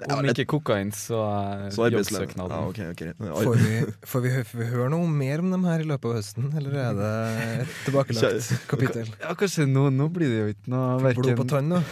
om 0.05 0.27
ikke 0.29 0.45
kokain, 0.51 0.91
så, 0.93 1.19
eh, 1.57 1.71
Så 1.73 1.87
jobbsøknaden. 1.89 2.53
Ja, 2.53 2.67
okay, 2.69 2.91
okay. 2.93 3.13
Får 3.17 3.55
vi, 3.57 3.79
får, 4.05 4.21
vi, 4.21 4.33
får 4.45 4.59
vi 4.61 4.67
høre 4.69 4.91
noe 4.93 5.09
mer 5.09 5.41
om 5.41 5.51
dem 5.55 5.65
her 5.65 5.81
i 5.81 5.87
løpet 5.89 6.11
av 6.11 6.19
høsten, 6.19 6.51
eller 6.59 6.77
er 6.83 6.99
det 6.99 7.13
et 7.63 7.79
tilbakelagt 7.87 8.51
kapittel? 8.69 9.09
Ja, 9.23 9.33
kanskje 9.41 9.65
nå, 9.71 9.87
nå 9.95 10.11
blir 10.13 10.29
det 10.29 10.43
jo 10.43 10.53
ikke 10.53 10.75
noe 10.75 11.15
Blod 11.17 11.41
på 11.41 11.49
tann, 11.49 11.73
tann, 11.73 11.85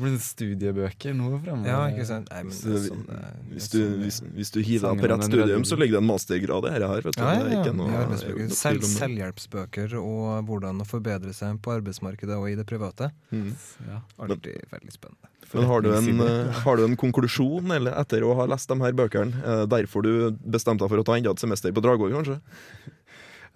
da? 0.00 0.06
Det 0.06 0.16
blir 0.16 0.18
studiebøker 0.24 1.14
nå 1.14 1.30
fremover. 1.44 1.68
Ja, 1.68 1.80
ikke 1.92 2.06
sant? 2.08 2.30
Nei, 2.32 2.42
men 2.48 2.54
sånn 2.56 3.04
er 3.12 3.34
Hvis 3.52 3.68
du, 3.72 3.78
sånn 3.80 4.00
hvis, 4.04 4.20
hvis 4.38 4.50
du 4.54 4.60
hiver 4.64 4.94
deg 4.94 5.02
på 5.04 5.10
rett 5.12 5.24
studium, 5.28 5.64
så 5.68 5.78
ligger 5.80 5.98
det 5.98 6.02
en 6.02 6.08
mastergrad 6.10 6.64
i 6.64 6.72
dette 6.72 6.90
her. 6.92 7.02
Vet 7.06 7.18
du. 7.18 7.22
Ja, 7.22 7.32
ja, 7.34 7.64
ja. 7.64 7.72
noe- 7.72 7.90
det 7.90 8.22
er 8.24 8.30
jo 8.32 8.46
noe 8.46 8.58
Selv, 8.60 8.86
selvhjelpsbøker 8.94 9.96
og 10.00 10.44
hvordan 10.48 10.80
å 10.80 10.86
forbedre 10.88 11.34
seg 11.36 11.60
på 11.62 11.74
arbeidsmarkedet 11.76 12.36
og 12.40 12.48
i 12.50 12.56
det 12.58 12.66
private. 12.70 13.10
Mm. 13.30 13.52
Ja. 13.88 14.00
Alltid 14.18 14.64
veldig 14.72 14.92
spennende. 14.96 15.26
Men 15.52 15.64
har 15.66 15.80
du, 15.82 15.88
en, 15.96 16.20
eh, 16.22 16.52
har 16.62 16.76
du 16.78 16.84
en 16.84 16.96
konklusjon 16.96 17.72
eller 17.74 17.96
etter 17.98 18.22
å 18.22 18.36
ha 18.38 18.44
lest 18.46 18.68
de 18.70 18.76
her 18.80 18.92
bøkene? 18.94 19.34
Eh, 19.42 19.64
derfor 19.66 20.02
du 20.06 20.30
bestemte 20.46 20.84
deg 20.84 20.92
for 20.92 21.02
å 21.02 21.04
ta 21.04 21.16
enda 21.18 21.32
et 21.34 21.42
semester 21.42 21.72
på 21.74 21.82
Dragvoll, 21.82 22.12
kanskje? 22.14 22.36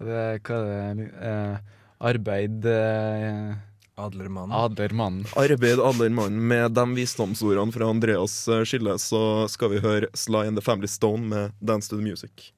Det, 0.03 0.41
hva 0.43 0.57
er 0.59 0.95
det? 0.99 1.07
Eh, 1.23 1.57
arbeid 2.03 2.65
eh, 2.67 3.53
Adlermannen. 3.95 4.51
Adlermannen. 4.51 5.25
Arbeid 5.35 5.79
Adlermann. 5.79 6.47
Med 6.47 6.71
de 6.71 6.95
visdomsordene 6.95 7.71
fra 7.71 7.89
Andreas 7.89 8.47
eh, 8.47 8.63
Skille, 8.67 8.97
så 8.99 9.47
skal 9.47 9.71
vi 9.71 9.79
høre 9.79 10.09
Sly 10.13 10.47
and 10.49 10.59
the 10.59 10.63
Family 10.63 10.87
Stone 10.87 11.23
med 11.27 11.51
Dance 11.59 11.89
to 11.89 11.95
the 11.95 12.03
Music. 12.03 12.51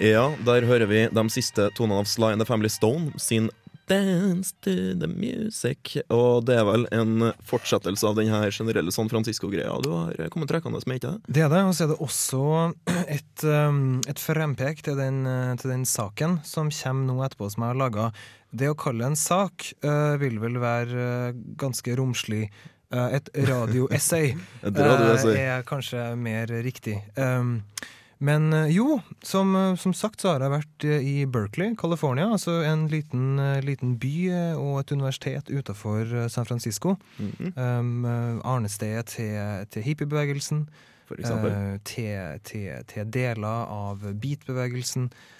Ja, 0.00 0.28
der 0.46 0.62
hører 0.62 0.86
vi 0.86 1.08
de 1.10 1.24
siste 1.34 1.70
tonene 1.74 1.98
av 1.98 2.06
Sly 2.06 2.36
and 2.36 2.40
the 2.40 2.46
Family 2.46 2.70
Stone 2.70 3.18
sin 3.18 3.50
Dance 3.88 4.54
to 4.64 4.94
the 5.00 5.08
Music. 5.10 5.96
Og 6.12 6.44
det 6.48 6.58
er 6.60 6.66
vel 6.68 6.86
en 6.94 7.30
fortsettelse 7.48 8.06
av 8.08 8.18
den 8.18 8.30
her 8.32 8.52
generelle 8.54 8.92
San 8.94 9.10
Francisco-greia 9.10 9.74
du 9.84 9.90
har 9.94 10.32
kommet 10.34 10.50
trekkende 10.52 10.80
med, 10.84 11.00
ikke 11.00 11.14
det? 11.14 11.34
Det 11.38 11.44
er 11.46 11.52
det, 11.52 11.62
og 11.66 11.74
så 11.76 11.86
er 11.86 11.92
det 11.92 11.98
også 12.04 12.42
et, 13.16 13.44
um, 13.44 13.98
et 14.08 14.22
frempek 14.22 14.82
til 14.86 14.98
den, 15.00 15.22
uh, 15.28 15.54
til 15.60 15.72
den 15.74 15.86
saken 15.88 16.40
som 16.46 16.72
kommer 16.74 17.08
nå 17.08 17.20
etterpå, 17.26 17.50
som 17.52 17.64
jeg 17.64 17.74
har 17.74 17.82
laga. 17.82 18.08
Det 18.50 18.70
å 18.70 18.78
kalle 18.78 19.10
en 19.10 19.18
sak 19.18 19.70
uh, 19.84 20.16
vil 20.20 20.40
vel 20.42 20.58
være 20.62 21.06
uh, 21.30 21.44
ganske 21.60 21.96
romslig. 21.98 22.48
Et 22.88 23.26
radioessay 23.44 24.32
uh, 24.64 25.32
er 25.36 25.64
kanskje 25.68 26.06
mer 26.16 26.48
riktig. 26.64 26.96
Um, 27.20 27.58
men 28.18 28.52
uh, 28.52 28.66
jo, 28.70 28.98
som, 29.22 29.54
uh, 29.56 29.76
som 29.78 29.94
sagt 29.94 30.20
så 30.22 30.34
har 30.34 30.44
jeg 30.44 30.54
vært 30.56 30.86
uh, 30.88 30.98
i 30.98 31.14
Berkeley, 31.26 31.76
California. 31.78 32.26
Altså 32.34 32.60
en 32.66 32.88
liten, 32.90 33.38
uh, 33.38 33.60
liten 33.64 33.96
by 34.02 34.14
uh, 34.32 34.58
og 34.58 34.80
et 34.82 34.92
universitet 34.96 35.50
utenfor 35.50 36.14
uh, 36.14 36.26
San 36.28 36.48
Francisco. 36.48 36.96
Mhm. 37.18 37.54
Um, 37.54 38.04
uh, 38.04 38.38
arnestedet 38.56 39.06
til, 39.14 39.66
til 39.70 39.86
hippiebevegelsen. 39.86 40.66
eh, 41.48 41.78
til, 41.84 42.40
til, 42.44 42.84
til 42.88 43.10
deler 43.12 43.68
av 43.72 44.02
beat-bevegelsen, 44.20 45.08
eh, 45.08 45.37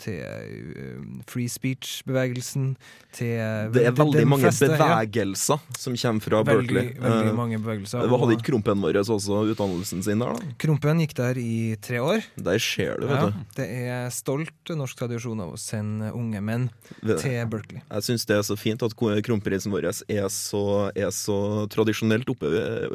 til 0.00 0.14
eh, 0.24 1.22
free 1.28 1.48
speech-bevegelsen, 1.50 2.70
til 3.12 3.34
Det 3.74 3.82
er 3.84 3.92
veldig 3.92 4.24
mange 4.28 4.48
bevegelser 4.48 5.58
ja, 5.58 5.76
som 5.76 5.96
kommer 5.98 6.24
fra 6.24 6.40
veldig, 6.42 6.68
Berkeley. 6.72 6.94
veldig 7.02 7.28
Eh, 7.28 7.36
mange 7.36 7.58
bevegelser. 7.60 8.00
det 8.08 8.20
Hadde 8.22 8.36
ikke 8.38 8.46
Krompen 8.48 8.80
vår 8.80 8.96
også 9.02 9.42
utdannelsen 9.52 10.02
sin 10.04 10.18
der, 10.24 10.32
da? 10.38 10.54
Krompen 10.58 11.02
gikk 11.04 11.14
der 11.18 11.36
i 11.42 11.76
tre 11.84 12.00
år. 12.00 12.24
Der 12.36 12.58
skjer 12.58 12.96
det, 13.00 13.08
vet 13.10 13.18
Ja, 13.18 13.26
du. 13.28 13.44
det 13.56 13.68
er 13.68 14.08
stolt 14.10 14.72
norsk 14.74 14.96
tradisjon 14.96 15.40
av 15.44 15.52
å 15.52 15.58
sende 15.60 16.12
unge 16.14 16.40
menn 16.40 16.70
Det- 17.04 17.18
til 17.20 17.46
Berkeley. 17.46 17.82
Jeg 17.90 18.02
syns 18.08 18.24
det 18.26 18.36
er 18.38 18.42
så 18.48 18.56
fint 18.56 18.82
at 18.82 18.96
kronprinsen 18.96 19.70
vår 19.72 19.84
er 20.08 20.28
så, 20.28 20.90
er 20.96 21.10
så 21.12 21.68
tradisjonelt 21.68 22.28
oppe 22.28 22.46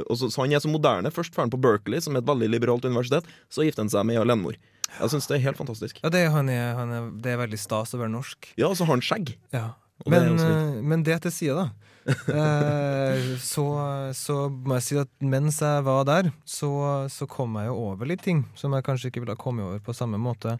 og 0.09 0.17
så, 0.17 0.31
Han 0.41 0.51
er 0.51 0.59
så 0.59 0.69
moderne. 0.69 1.11
Først 1.11 1.31
drar 1.33 1.43
han 1.45 1.51
på 1.51 1.61
Berkeley, 1.61 1.99
som 2.01 2.15
er 2.15 2.19
et 2.19 2.25
veldig 2.25 2.49
liberalt 2.49 2.83
universitet. 2.85 3.23
Så 3.49 3.63
gifter 3.63 3.83
han 3.83 3.89
seg 3.89 4.05
med 4.05 4.15
ei 4.17 4.21
alenemor. 4.21 4.55
Jeg 4.99 5.09
syns 5.13 5.27
det 5.29 5.37
er 5.39 5.43
helt 5.47 5.57
fantastisk. 5.57 5.99
Ja, 6.03 6.09
det, 6.13 6.25
er- 6.27 6.33
han 6.35 6.49
er, 6.49 6.73
han 6.77 6.91
er, 6.93 7.07
det 7.23 7.31
er 7.33 7.39
veldig 7.45 7.59
stas 7.59 7.93
å 7.95 7.99
være 8.01 8.13
norsk. 8.13 8.51
Ja, 8.59 8.67
og 8.69 8.77
så 8.77 8.85
har 8.85 8.93
han 8.97 9.01
skjegg. 9.05 9.33
Ja. 9.55 9.71
Det 10.03 10.09
Men, 10.11 10.27
fint. 10.37 10.41
eh, 10.43 10.81
men 10.91 11.03
det 11.07 11.21
til 11.23 11.31
side, 11.31 11.55
da. 11.63 11.69
Eh, 12.33 13.37
så, 13.39 13.63
så 14.17 14.35
må 14.51 14.75
jeg 14.75 14.83
si 14.83 14.97
at 14.99 15.07
mens 15.23 15.61
jeg 15.63 15.83
var 15.85 16.03
der, 16.09 16.31
så, 16.43 16.69
så 17.09 17.27
kom 17.31 17.55
jeg 17.61 17.69
jo 17.69 17.77
over 17.91 18.09
litt 18.09 18.23
ting 18.25 18.41
som 18.59 18.73
jeg 18.75 18.83
kanskje 18.83 19.07
ikke 19.11 19.23
ville 19.23 19.35
ha 19.37 19.39
kommet 19.39 19.63
over 19.69 19.79
på 19.85 19.95
samme 19.95 20.19
måte. 20.19 20.57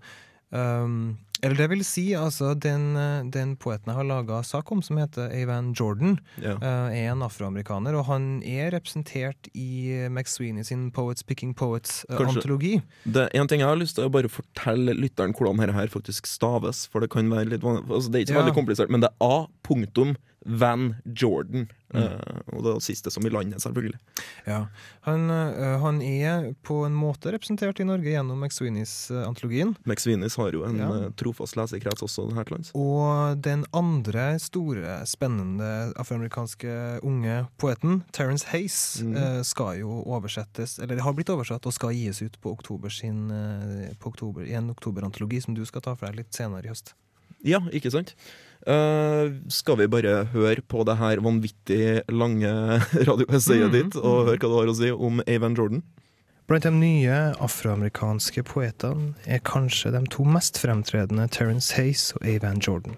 Um, 0.56 1.17
eller 1.43 1.56
det 1.60 1.67
vil 1.69 1.84
si, 1.86 2.06
altså, 2.15 2.53
den, 2.58 2.95
eh, 2.97 3.23
den 3.29 3.56
poeten 3.60 3.91
jeg 3.91 3.95
har 3.99 4.08
laga 4.08 4.39
sak 4.47 4.71
om, 4.71 4.82
som 4.82 4.97
heter 4.97 5.29
Avan 5.29 5.73
Jordan, 5.77 6.17
Ja. 6.41 6.56
eh, 6.56 7.03
er 7.03 7.12
en 7.12 7.21
afroamerikaner, 7.21 7.93
og 7.99 8.06
han 8.08 8.41
er 8.47 8.71
representert 8.71 9.49
i 9.53 10.08
McSweeney 10.10 10.63
sin 10.63 10.89
Poets 10.91 11.21
Picking 11.23 11.53
Poets-antologi. 11.53 12.82
Det 13.06 13.29
En 13.34 13.47
ting 13.47 13.60
jeg 13.62 13.67
har 13.69 13.75
lyst 13.79 13.95
til 13.95 14.06
å 14.08 14.12
bare 14.12 14.29
fortelle 14.32 14.95
lytteren 14.95 15.34
hvordan 15.36 15.58
dette 15.60 15.73
her 15.75 15.88
faktisk 15.88 16.25
staves. 16.27 16.88
For 16.88 17.01
det 17.01 17.10
kan 17.13 17.29
være 17.29 17.49
litt 17.49 17.62
van- 17.62 17.84
altså, 17.89 18.10
Det 18.12 18.15
er 18.15 18.25
ikke 18.25 18.34
så 18.36 18.39
Ja. 18.39 18.43
veldig 18.45 18.56
komplisert, 18.56 18.89
men 18.89 19.01
det 19.01 19.10
er 19.10 19.25
A. 19.25 19.47
Punktum 19.63 20.15
Van 20.45 20.95
Jordan. 21.06 21.67
Mm. 21.93 22.03
Uh, 22.03 22.39
og 22.58 22.63
det 22.65 22.71
siste 22.82 23.12
som 23.13 23.21
i 23.25 23.29
landet, 23.29 23.62
selvfølgelig. 23.62 23.99
Ja. 24.49 24.63
Han, 25.06 25.27
uh, 25.29 25.75
han 25.84 25.99
er 26.01 26.47
på 26.65 26.79
en 26.88 26.95
måte 26.97 27.29
representert 27.36 27.77
i 27.79 27.86
Norge 27.86 28.10
gjennom 28.10 28.41
McSweeneys-antologien. 28.41 29.75
McSweeneys 29.86 30.36
har 30.41 30.51
jo 30.58 30.63
en 30.65 30.77
Ja. 30.79 30.88
eh, 31.03 31.10
trofast 31.15 31.56
lesekrets 31.56 32.01
også 32.01 32.34
her 32.34 32.43
til 32.45 32.56
lands. 32.58 32.71
Og 32.73 33.38
den 33.41 33.65
andre 33.73 34.39
store, 34.39 35.06
spennende 35.06 35.93
afroamerikanske 35.95 36.99
unge 37.03 37.47
poeten, 37.60 38.03
Terence 38.12 38.47
Hayes, 38.47 39.01
Mm. 39.03 39.15
eh, 39.15 39.41
skal 39.43 39.77
jo 39.79 40.03
oversettes, 40.06 40.79
eller 40.79 40.99
har 40.99 41.13
blitt 41.13 41.29
oversatt 41.29 41.65
og 41.65 41.73
skal 41.73 41.93
gis 41.93 42.21
ut 42.21 42.38
på 42.41 42.51
oktober 42.58 42.89
sin, 42.89 43.29
eh, 43.32 43.93
på 43.99 44.08
oktober, 44.12 44.41
i 44.47 44.53
en 44.53 44.69
oktoberantologi 44.71 45.41
som 45.43 45.53
du 45.53 45.63
skal 45.65 45.82
ta 45.82 45.95
for 45.95 46.08
deg 46.08 46.15
litt 46.15 46.32
senere 46.34 46.65
i 46.65 46.69
høst. 46.69 46.93
Ja, 47.43 47.60
ikke 47.60 47.91
sant? 47.91 48.15
Eh, 48.63 49.34
skal 49.52 49.76
vi 49.82 49.89
bare 49.91 50.23
høre 50.32 50.62
på 50.63 50.86
det 50.88 50.95
her 50.99 51.19
vanvittig 51.23 52.04
lange 52.12 52.52
radioessayet 53.10 53.67
Mhm, 53.67 53.73
ditt, 53.76 53.97
og 53.99 54.30
høre 54.30 54.39
hva 54.39 54.47
du 54.52 54.56
har 54.62 54.71
å 54.71 54.76
si 54.78 54.91
om 54.91 55.19
Avan 55.28 55.58
Jordan? 55.58 55.84
Blant 56.47 56.63
de 56.63 56.71
nye 56.76 57.17
afroamerikanske 57.43 58.43
poetene 58.47 59.13
er 59.28 59.39
kanskje 59.43 59.91
de 59.95 60.02
to 60.12 60.23
mest 60.28 60.60
fremtredende 60.60 61.28
Terence 61.32 61.76
Hayes 61.76 62.12
og 62.15 62.26
Avan 62.28 62.60
Jordan. 62.63 62.95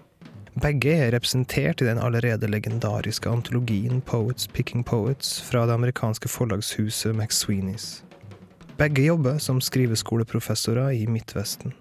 Begge 0.56 0.94
er 0.94 1.12
representert 1.12 1.82
i 1.82 1.86
den 1.86 1.98
allerede 2.00 2.48
legendariske 2.48 3.28
antologien 3.28 4.00
Poets 4.00 4.46
Picking 4.46 4.82
Poets 4.86 5.36
fra 5.44 5.66
det 5.66 5.74
amerikanske 5.74 6.30
forlagshuset 6.32 7.12
McSweeneys. 7.14 8.02
Begge 8.78 9.04
jobber 9.04 9.38
som 9.38 9.60
skriveskoleprofessorer 9.60 10.94
i 10.96 11.06
Midtvesten. 11.06 11.74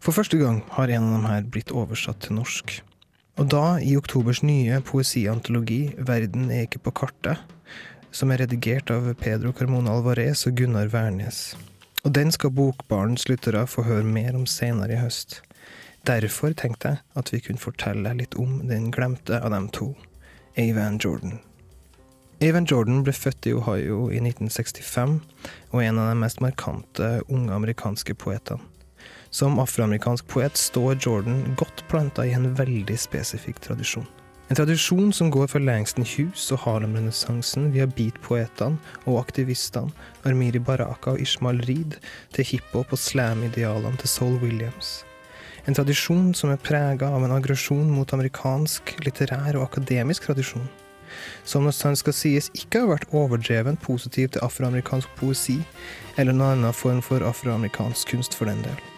For 0.00 0.12
første 0.16 0.38
gang 0.40 0.62
har 0.76 0.88
en 0.88 1.08
av 1.10 1.16
dem 1.16 1.26
her 1.30 1.42
blitt 1.48 1.72
oversatt 1.72 2.20
til 2.26 2.38
norsk. 2.38 2.80
Og 3.40 3.48
da, 3.48 3.78
i 3.80 3.94
oktobers 3.96 4.42
nye 4.44 4.82
poesiantologi 4.84 5.94
'Verden 5.96 6.50
er 6.52 6.66
ikke 6.66 6.82
på 6.84 6.92
kartet', 6.92 7.40
som 8.12 8.30
er 8.30 8.42
redigert 8.42 8.90
av 8.92 9.06
Pedro 9.16 9.52
Carmona 9.56 9.94
Alvarez 9.96 10.44
og 10.46 10.58
Gunnar 10.58 10.90
Wærnes. 10.92 11.56
Og 12.04 12.12
den 12.12 12.32
skal 12.32 12.52
Bokbarns 12.52 13.28
lyttere 13.30 13.66
få 13.66 13.82
høre 13.82 14.04
mer 14.04 14.36
om 14.36 14.44
senere 14.46 14.92
i 14.92 15.00
høst. 15.00 15.40
Derfor 16.04 16.52
tenkte 16.52 16.88
jeg 16.88 16.98
at 17.16 17.32
vi 17.32 17.40
kunne 17.40 17.62
fortelle 17.62 18.12
litt 18.18 18.36
om 18.36 18.60
den 18.68 18.90
glemte 18.92 19.40
av 19.40 19.50
dem 19.50 19.68
to, 19.72 19.94
Avan 20.58 21.00
Jordan. 21.00 21.40
Avan 22.42 22.68
Jordan 22.68 23.02
ble 23.04 23.12
født 23.12 23.46
i 23.46 23.54
Ohio 23.56 24.10
i 24.12 24.20
1965, 24.20 25.20
og 25.72 25.80
er 25.80 25.88
en 25.88 25.98
av 25.98 26.12
de 26.12 26.20
mest 26.20 26.40
markante 26.44 27.22
unge 27.28 27.56
amerikanske 27.56 28.14
poetene. 28.14 28.60
Som 29.30 29.60
afroamerikansk 29.62 30.26
poet 30.26 30.56
står 30.58 30.98
Jordan 31.00 31.54
godt 31.56 31.84
planta 31.88 32.24
i 32.26 32.32
en 32.34 32.48
veldig 32.58 32.96
spesifikk 32.98 33.60
tradisjon. 33.62 34.06
En 34.50 34.58
tradisjon 34.58 35.12
som 35.14 35.28
går 35.30 35.46
fra 35.52 35.60
Langston 35.62 36.02
Hughes 36.02 36.48
og 36.50 36.58
Harlem-renessansen 36.64 37.68
via 37.70 37.86
beat-poetene 37.86 38.80
og 39.04 39.20
aktivistene 39.20 39.94
Armiri 40.26 40.58
Baraka 40.58 41.14
og 41.14 41.22
Ishmael 41.22 41.62
Reed 41.68 42.00
til 42.34 42.48
hiphop 42.48 42.90
og 42.90 42.98
slam-idealene 42.98 44.02
til 44.02 44.10
Soul 44.10 44.40
Williams. 44.42 45.04
En 45.70 45.78
tradisjon 45.78 46.34
som 46.34 46.50
er 46.50 46.58
prega 46.66 47.12
av 47.14 47.22
en 47.22 47.36
aggresjon 47.38 47.86
mot 47.94 48.10
amerikansk 48.16 48.96
litterær 49.06 49.54
og 49.54 49.68
akademisk 49.68 50.26
tradisjon. 50.26 50.66
Som 51.46 51.68
når 51.68 51.78
sant 51.78 52.02
skal 52.02 52.16
sies 52.18 52.50
ikke 52.58 52.82
har 52.82 52.96
vært 52.96 53.12
overdreven 53.14 53.78
positiv 53.78 54.32
til 54.34 54.42
afroamerikansk 54.42 55.14
poesi, 55.20 55.60
eller 56.18 56.34
noen 56.34 56.64
annen 56.64 56.74
form 56.74 57.04
for 57.06 57.22
afroamerikansk 57.22 58.16
kunst 58.16 58.34
for 58.34 58.50
den 58.50 58.66
del. 58.66 58.90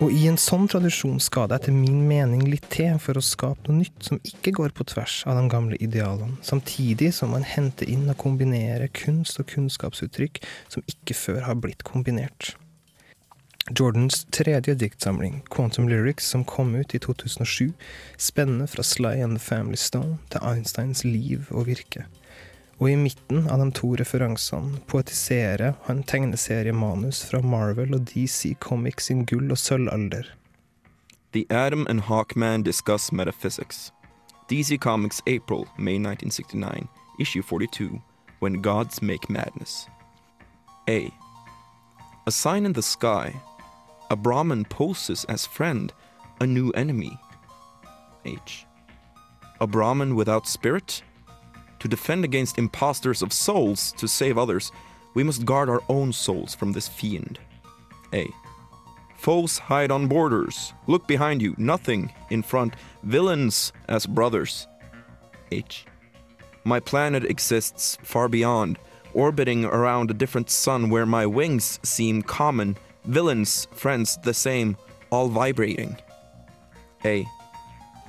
Og 0.00 0.14
i 0.16 0.22
en 0.30 0.38
sånn 0.40 0.64
tradisjon 0.70 1.18
skal 1.20 1.50
det 1.50 1.58
etter 1.58 1.74
min 1.76 1.98
mening 2.08 2.46
litt 2.48 2.70
til 2.72 2.96
for 3.04 3.20
å 3.20 3.24
skape 3.24 3.68
noe 3.68 3.82
nytt 3.82 4.06
som 4.06 4.20
ikke 4.24 4.54
går 4.56 4.72
på 4.72 4.86
tvers 4.88 5.18
av 5.28 5.36
de 5.36 5.42
gamle 5.52 5.76
idealene, 5.76 6.38
samtidig 6.40 7.10
som 7.12 7.34
man 7.34 7.44
henter 7.44 7.90
inn 7.92 8.08
og 8.08 8.16
kombinerer 8.22 8.88
kunst 8.96 9.42
og 9.42 9.50
kunnskapsuttrykk 9.52 10.40
som 10.72 10.86
ikke 10.88 11.18
før 11.18 11.44
har 11.50 11.60
blitt 11.60 11.84
kombinert. 11.84 12.54
Jordans 13.76 14.24
tredje 14.32 14.72
diktsamling, 14.80 15.42
Quantum 15.52 15.84
Lyrics, 15.92 16.32
som 16.32 16.46
kom 16.48 16.72
ut 16.74 16.96
i 16.96 17.02
2007, 17.04 17.68
spenner 18.16 18.72
fra 18.72 18.82
Sly 18.82 19.20
and 19.20 19.36
the 19.36 19.44
Family 19.44 19.76
Stone 19.76 20.16
til 20.32 20.40
Einsteins 20.40 21.04
liv 21.04 21.44
og 21.52 21.68
virke. 21.68 22.08
Og 22.80 22.90
i 22.90 22.96
midten 22.96 23.44
av 23.52 23.60
de 23.60 23.68
to 23.76 23.92
referansene 24.00 24.80
poetiserer 24.88 25.74
han 25.84 26.00
tegneseriemanus 26.08 27.20
fra 27.28 27.42
Marvel 27.44 27.92
og 27.94 28.06
DC 28.08 28.54
Comics 28.60 29.10
sin 29.10 29.26
gull- 29.28 29.52
og 29.52 29.58
sølvalder. 29.60 30.24
The 31.32 31.44
Adam 31.50 31.86
and 31.90 32.00
Hawkman 32.00 32.62
discuss 32.62 33.12
metaphysics. 33.12 33.92
DC 34.48 34.78
Comics 34.80 35.20
April, 35.26 35.66
May 35.78 35.98
1969, 35.98 36.88
issue 37.20 37.42
42, 37.42 38.00
When 38.40 38.62
Gods 38.62 39.02
Make 39.02 39.28
Madness. 39.28 39.86
A. 40.88 41.10
A 42.26 42.30
sign 42.30 42.64
in 42.66 42.72
the 42.72 42.82
sky. 42.82 43.32
A 44.10 44.16
Brahmin 44.16 44.64
poses 44.64 45.24
as 45.26 45.46
friend, 45.46 45.92
a 46.40 46.46
new 46.46 46.70
enemy. 46.72 47.12
H. 48.24 48.64
A 49.60 49.66
Brahmin 49.66 50.16
without 50.16 50.48
spirit? 50.48 51.02
To 51.80 51.88
defend 51.88 52.24
against 52.24 52.58
impostors 52.58 53.22
of 53.22 53.32
souls, 53.32 53.92
to 53.92 54.06
save 54.06 54.38
others, 54.38 54.70
we 55.14 55.24
must 55.24 55.44
guard 55.44 55.68
our 55.68 55.82
own 55.88 56.12
souls 56.12 56.54
from 56.54 56.72
this 56.72 56.88
fiend. 56.88 57.38
A. 58.14 58.30
Foes 59.16 59.58
hide 59.58 59.90
on 59.90 60.06
borders. 60.06 60.72
Look 60.86 61.06
behind 61.06 61.42
you. 61.42 61.54
Nothing 61.58 62.12
in 62.30 62.42
front. 62.42 62.74
Villains 63.02 63.72
as 63.88 64.06
brothers. 64.06 64.66
H. 65.52 65.84
My 66.64 66.80
planet 66.80 67.24
exists 67.24 67.98
far 68.02 68.28
beyond, 68.28 68.78
orbiting 69.14 69.64
around 69.64 70.10
a 70.10 70.14
different 70.14 70.50
sun 70.50 70.90
where 70.90 71.06
my 71.06 71.26
wings 71.26 71.80
seem 71.82 72.22
common. 72.22 72.76
Villains, 73.04 73.66
friends 73.72 74.18
the 74.22 74.34
same, 74.34 74.76
all 75.10 75.28
vibrating. 75.28 75.96
A. 77.04 77.26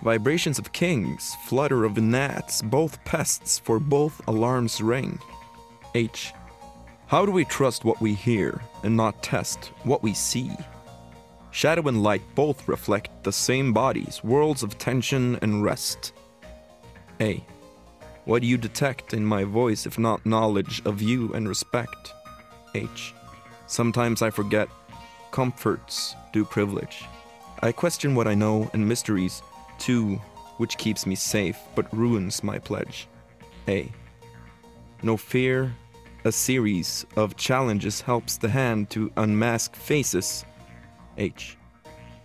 Vibrations 0.04 0.58
of 0.58 0.72
kings, 0.72 1.36
flutter 1.44 1.84
of 1.84 1.98
gnats, 1.98 2.62
both 2.64 3.04
pests, 3.06 3.60
for 3.60 3.80
both 3.80 4.20
alarms 4.28 4.82
ring. 4.82 5.20
H. 5.94 6.34
How 7.06 7.26
do 7.26 7.32
we 7.32 7.46
trust 7.46 7.86
what 7.86 8.02
we 8.02 8.14
hear 8.14 8.62
and 8.84 8.98
not 8.98 9.22
test 9.22 9.72
what 9.84 10.02
we 10.02 10.14
see? 10.14 10.52
Shadow 11.52 11.88
and 11.88 12.02
light 12.02 12.24
both 12.34 12.68
reflect 12.68 13.24
the 13.24 13.32
same 13.32 13.74
bodies, 13.74 14.24
worlds 14.24 14.64
of 14.64 14.78
tension 14.78 15.38
and 15.42 15.64
rest. 15.64 16.14
A. 17.20 17.46
What 18.26 18.42
do 18.42 18.48
you 18.48 18.58
detect 18.58 19.14
in 19.14 19.24
my 19.24 19.44
voice 19.44 19.86
if 19.86 20.00
not 20.00 20.26
knowledge 20.26 20.82
of 20.86 21.02
you 21.02 21.32
and 21.34 21.48
respect? 21.48 22.14
H. 22.74 23.14
Sometimes 23.68 24.22
I 24.22 24.30
forget. 24.32 24.68
Comforts 25.32 26.16
do 26.34 26.44
privilege. 26.44 27.04
I 27.62 27.72
question 27.72 28.16
what 28.16 28.28
I 28.28 28.34
know 28.34 28.70
and 28.74 28.88
mysteries, 28.88 29.44
too, 29.82 30.22
which 30.58 30.78
keeps 30.78 31.06
me 31.06 31.16
safe 31.16 31.58
but 31.76 31.92
ruins 31.94 32.44
my 32.44 32.60
pledge. 32.60 33.08
A. 33.68 33.92
No 35.04 35.18
fear, 35.18 35.74
A 36.24 36.32
series 36.32 37.04
of 37.16 37.36
challenges 37.36 38.00
helps 38.02 38.38
the 38.38 38.50
hand 38.50 38.92
to 38.92 39.12
unmask 39.18 39.76
faces. 39.76 40.46
H. 41.18 41.58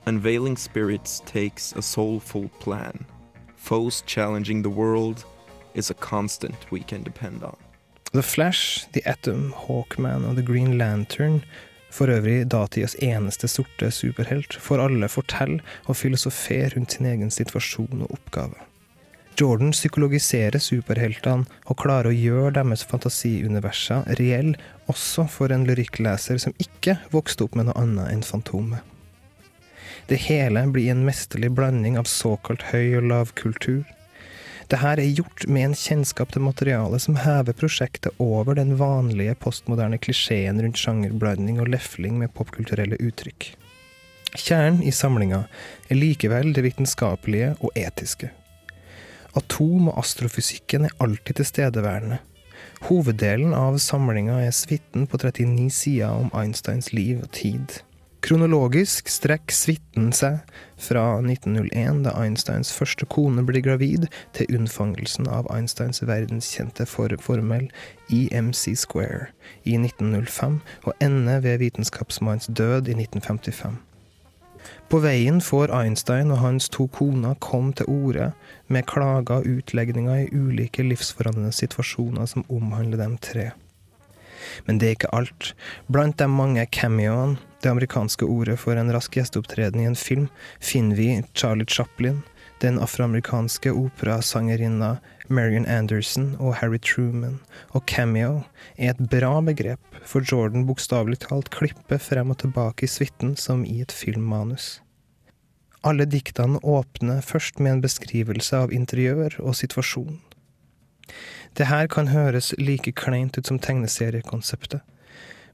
Unveiling 0.05 0.59
spirits 0.59 1.23
takes 1.25 1.73
a 1.73 1.81
soulful 1.81 2.51
plan. 2.61 3.07
Foes 3.57 4.03
challenging 4.03 4.61
the 4.61 4.69
world 4.69 5.25
is 5.73 5.89
a 5.89 5.95
constant 5.95 6.71
we 6.71 6.81
can 6.81 7.03
depend 7.03 7.43
on. 7.43 7.57
The 8.13 8.23
Flash, 8.23 8.85
The 8.93 9.03
Atom, 9.07 9.53
Hawkman 9.53 10.29
og 10.29 10.37
The 10.37 10.43
Green 10.43 10.77
Lantern, 10.77 11.43
for 11.91 12.13
øvrig 12.13 12.45
datidas 12.53 12.97
eneste 13.03 13.49
sorte 13.49 13.91
superhelt, 13.95 14.57
får 14.61 14.83
alle 14.85 15.09
fortelle 15.09 15.63
og 15.87 15.97
filosofere 15.97 16.73
rundt 16.77 16.97
sin 16.97 17.07
egen 17.07 17.31
situasjon 17.31 18.07
og 18.07 18.17
oppgave. 18.19 18.67
Jordan 19.37 19.75
psykologiserer 19.75 20.57
superheltene 20.63 21.45
og 21.69 21.77
klarer 21.83 22.09
å 22.09 22.17
gjøre 22.17 22.55
deres 22.57 22.87
fantasiuniverser 22.89 24.07
reelle 24.21 24.57
også 24.89 25.27
for 25.29 25.53
en 25.53 25.67
lyrikkleser 25.69 26.41
som 26.41 26.57
ikke 26.63 26.97
vokste 27.13 27.45
opp 27.45 27.59
med 27.59 27.69
noe 27.69 27.77
annet 27.83 28.15
enn 28.15 28.25
Fantomet. 28.25 28.81
Det 30.09 30.21
hele 30.29 30.63
blir 30.73 30.93
en 30.93 31.05
mesterlig 31.05 31.51
blanding 31.53 31.99
av 32.01 32.09
såkalt 32.09 32.65
høy- 32.71 32.97
og 33.01 33.09
lavkultur. 33.11 33.83
Det 34.67 34.81
her 34.83 34.99
er 34.99 35.13
gjort 35.15 35.45
med 35.47 35.69
en 35.69 35.77
kjennskap 35.79 36.33
til 36.35 36.43
materialet 36.43 37.05
som 37.05 37.19
hever 37.23 37.55
prosjektet 37.55 38.17
over 38.23 38.57
den 38.59 38.73
vanlige 38.81 39.37
postmoderne 39.39 39.99
klisjeen 40.03 40.59
rundt 40.63 40.81
sjangerblanding 40.81 41.61
og 41.63 41.71
lefling 41.71 42.17
med 42.19 42.35
popkulturelle 42.35 42.99
uttrykk. 42.99 43.53
Kjernen 44.35 44.83
i 44.83 44.91
samlinga 44.91 45.45
er 45.87 46.01
likevel 46.01 46.51
det 46.57 46.67
vitenskapelige 46.67 47.55
og 47.61 47.79
etiske. 47.79 48.33
Atom- 49.39 49.93
og 49.93 50.01
astrofysikken 50.03 50.89
er 50.89 50.97
alltid 50.99 51.39
tilstedeværende. 51.39 52.19
Hoveddelen 52.89 53.55
av 53.55 53.79
samlinga 53.81 54.41
er 54.43 54.55
suiten 54.57 55.07
på 55.07 55.21
39 55.23 55.71
sider 55.73 56.11
om 56.11 56.33
Einsteins 56.35 56.91
liv 56.93 57.23
og 57.23 57.31
tid. 57.37 57.79
Kronologisk 58.25 59.11
strekker 59.13 59.55
suiten 59.55 60.09
seg 60.17 60.39
fra 60.81 61.05
1901, 61.21 62.03
da 62.07 62.15
Einsteins 62.19 62.73
første 62.75 63.07
kone 63.07 63.45
blir 63.47 63.63
gravid, 63.63 64.09
til 64.35 64.57
unnfangelsen 64.57 65.29
av 65.31 65.47
Einsteins 65.53 66.03
verdenskjente 66.03 66.89
formel 66.89 67.69
EMC 68.11 68.75
square 68.81 69.29
i 69.65 69.77
1905, 69.79 70.63
og 70.89 71.05
ender 71.05 71.45
ved 71.45 71.61
vitenskapsmannens 71.63 72.49
død 72.49 72.89
i 72.89 72.97
1955. 73.05 73.77
På 74.91 74.99
veien 75.03 75.41
får 75.43 75.73
Einstein 75.75 76.33
og 76.35 76.41
hans 76.43 76.69
to 76.73 76.87
koner 76.91 77.39
komme 77.43 77.75
til 77.79 77.89
orde 77.91 78.31
med 78.67 78.87
klager 78.91 79.41
og 79.41 79.47
utlegninger 79.47 80.25
i 80.25 80.31
ulike 80.35 80.83
livsforandrende 80.87 81.55
situasjoner 81.55 82.27
som 82.31 82.47
omhandler 82.49 83.03
dem 83.03 83.17
tre. 83.23 83.51
Men 84.67 84.79
det 84.79 84.89
er 84.89 84.97
ikke 84.97 85.15
alt. 85.15 85.53
Blant 85.91 86.19
de 86.19 86.29
mange 86.31 86.67
cameoene, 86.71 87.39
det 87.67 87.73
amerikanske 87.75 88.25
ordet 88.31 88.61
for 88.63 88.79
en 88.79 88.93
rask 88.95 89.17
gjesteopptreden 89.19 89.81
i 89.83 89.89
en 89.89 89.99
film, 89.99 90.29
finner 90.63 90.97
vi 90.97 91.23
Charlie 91.35 91.67
Chaplin, 91.67 92.21
den 92.63 92.79
afroamerikanske 92.79 93.73
operasangerinna 93.75 94.99
Marion 95.27 95.67
Anderson 95.67 96.37
og 96.39 96.55
Harry 96.61 96.79
Truman, 96.79 97.41
og 97.75 97.83
cameo 97.91 98.45
er 98.79 98.95
et 98.95 99.03
bra 99.11 99.41
begrep, 99.43 99.83
for 100.07 100.23
Jordan 100.23 100.69
bokstavelig 100.69 101.25
talt 101.27 101.51
klipper 101.51 101.99
frem 101.99 102.31
og 102.31 102.39
tilbake 102.45 102.87
i 102.87 102.93
suiten 102.93 103.35
som 103.35 103.67
i 103.67 103.81
et 103.83 103.91
filmmanus. 103.91 104.77
Alle 105.83 106.07
diktene 106.07 106.63
åpner 106.63 107.19
først 107.19 107.59
med 107.59 107.73
en 107.73 107.83
beskrivelse 107.83 108.63
av 108.63 108.73
interiør 108.75 109.41
og 109.43 109.59
situasjon. 109.59 110.21
Det 111.59 111.67
her 111.67 111.91
kan 111.91 112.15
høres 112.15 112.55
like 112.63 112.95
kleint 112.95 113.39
ut 113.39 113.51
som 113.51 113.59
tegneseriekonseptet, 113.59 114.87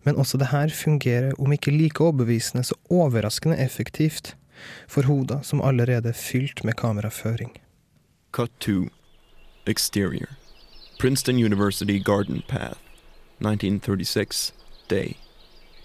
men 0.05 0.17
også 0.17 0.38
det 0.38 0.47
her 0.47 0.69
fungerer 0.69 1.33
om 1.38 1.53
ikke 1.53 1.71
like 1.71 2.01
overbevisende, 2.01 2.65
så 2.65 2.75
overraskende 2.91 3.59
effektivt 3.65 4.37
for 4.88 5.03
hoder 5.03 5.43
som 5.43 5.62
allerede 5.65 6.09
er 6.09 6.12
fylt 6.12 6.65
med 6.65 6.73
kameraføring. 6.73 7.53
Cut 8.33 8.51
to. 8.61 8.88
Exterior. 9.67 10.29
Princeton 11.01 11.37
University 11.37 12.03
Garden 12.05 12.43
Path. 12.49 12.79
1936. 13.41 14.55
Day. 14.91 15.17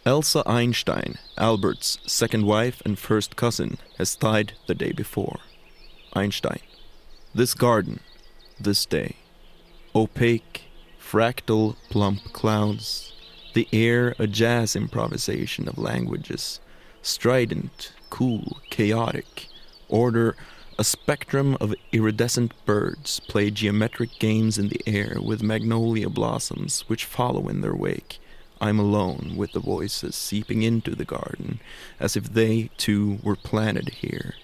Elsa 0.05 0.41
Einstein, 0.45 1.17
Albert's 1.37 1.99
second 2.05 2.45
wife 2.45 2.81
and 2.85 2.97
first 2.97 3.35
cousin, 3.35 3.77
has 3.97 4.15
died 4.15 4.53
the 4.67 4.73
day 4.73 4.93
before. 4.93 5.39
Einstein. 6.15 6.61
This 7.35 7.53
garden. 7.53 7.99
This 8.59 8.85
day. 8.85 9.15
Opaque, 9.93 10.61
fractal, 10.99 11.75
plump 11.89 12.19
clouds. 12.33 13.16
The 13.57 13.67
air 13.73 14.13
a 14.19 14.27
jazz 14.27 14.75
improvisation 14.75 15.67
of 15.67 15.79
languages. 15.79 16.59
Strident, 17.01 17.91
cool, 18.11 18.59
chaotic. 18.69 19.47
Order 19.89 20.35
a 20.77 20.83
spectrum 20.83 21.57
of 21.59 21.73
iridescent 21.91 22.53
birds 22.67 23.19
play 23.19 23.49
geometric 23.49 24.19
games 24.19 24.59
in 24.59 24.67
the 24.67 24.81
air 24.85 25.17
with 25.19 25.41
magnolia 25.41 26.07
blossoms 26.07 26.81
which 26.81 27.05
follow 27.05 27.47
in 27.47 27.61
their 27.61 27.73
wake. 27.73 28.19
I'm 28.61 28.77
alone 28.77 29.33
with 29.35 29.53
the 29.53 29.59
voices 29.59 30.15
seeping 30.15 30.61
into 30.61 30.93
the 30.93 31.03
garden, 31.03 31.59
as 31.99 32.15
if 32.15 32.31
they 32.31 32.69
too 32.77 33.17
were 33.23 33.35
planted 33.35 33.89
here. 33.89 34.35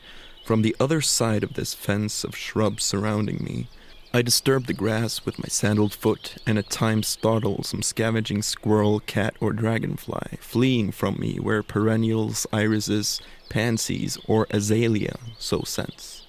From 0.44 0.64
the 0.64 0.76
other 0.80 1.02
side 1.02 1.44
of 1.44 1.54
this 1.54 1.76
fence 1.76 2.24
of 2.24 2.36
shrubs 2.36 2.84
surrounding 2.84 3.44
me, 3.44 3.68
I 4.16 4.22
disturb 4.22 4.68
the 4.68 4.74
grass 4.74 5.26
with 5.26 5.40
my 5.40 5.48
sandaled 5.48 5.96
foot 5.96 6.38
and 6.46 6.60
at 6.60 6.70
times 6.70 7.08
startle 7.08 7.64
some 7.64 7.82
scavenging 7.82 8.44
squirrel, 8.44 9.00
cat, 9.00 9.34
or 9.42 9.54
dragonfly, 9.54 10.38
fleeing 10.40 10.92
from 10.92 11.20
me 11.20 11.38
where 11.38 11.64
perennials, 11.64 12.46
irises, 12.54 13.20
pansies, 13.50 14.20
or 14.28 14.46
azalea 14.52 15.16
sow 15.40 15.64
scents. 15.64 16.28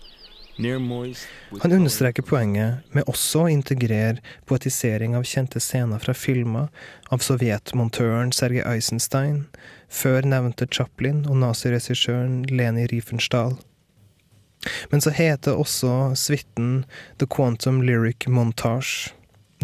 Han 0.56 1.72
understreker 1.72 2.22
poenget 2.22 2.94
med 2.94 3.04
også 3.10 3.42
å 3.42 3.50
integrere 3.50 4.22
poetisering 4.46 5.16
av 5.18 5.26
kjente 5.26 5.60
scener 5.60 5.98
fra 5.98 6.14
filmer 6.14 6.70
av 7.12 7.26
sovjetmontøren 7.26 8.30
Sergej 8.32 8.64
Eisenstein, 8.64 9.48
før 9.90 10.24
nevnte 10.24 10.70
Chaplin 10.70 11.24
og 11.26 11.42
naziregissøren 11.42 12.44
Leni 12.48 12.86
Riefenstahl. 12.86 13.58
Men 14.92 15.04
så 15.04 15.12
heter 15.14 15.58
også 15.58 16.14
suiten 16.18 16.84
The 17.18 17.28
Quantum 17.30 17.82
Lyric 17.82 18.26
Montage. 18.26 19.12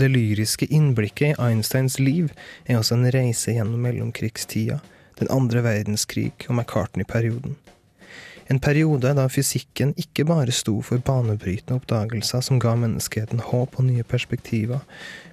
Det 0.00 0.08
lyriske 0.08 0.66
innblikket 0.72 1.34
i 1.34 1.40
Einsteins 1.50 1.98
liv 2.00 2.30
er 2.66 2.78
også 2.78 2.96
en 2.96 3.10
reise 3.12 3.52
gjennom 3.56 3.82
mellomkrigstida, 3.84 4.78
den 5.20 5.32
andre 5.32 5.64
verdenskrig 5.66 6.32
og 6.48 6.54
McCartney-perioden. 6.56 7.58
En 8.50 8.58
periode 8.58 9.12
da 9.14 9.28
fysikken 9.30 9.92
ikke 10.00 10.24
bare 10.26 10.50
sto 10.50 10.80
for 10.82 10.98
banebrytende 11.06 11.76
oppdagelser 11.78 12.42
som 12.42 12.58
ga 12.58 12.72
menneskeheten 12.80 13.44
håp 13.46 13.76
og 13.78 13.86
nye 13.86 14.02
perspektiver, 14.02 14.80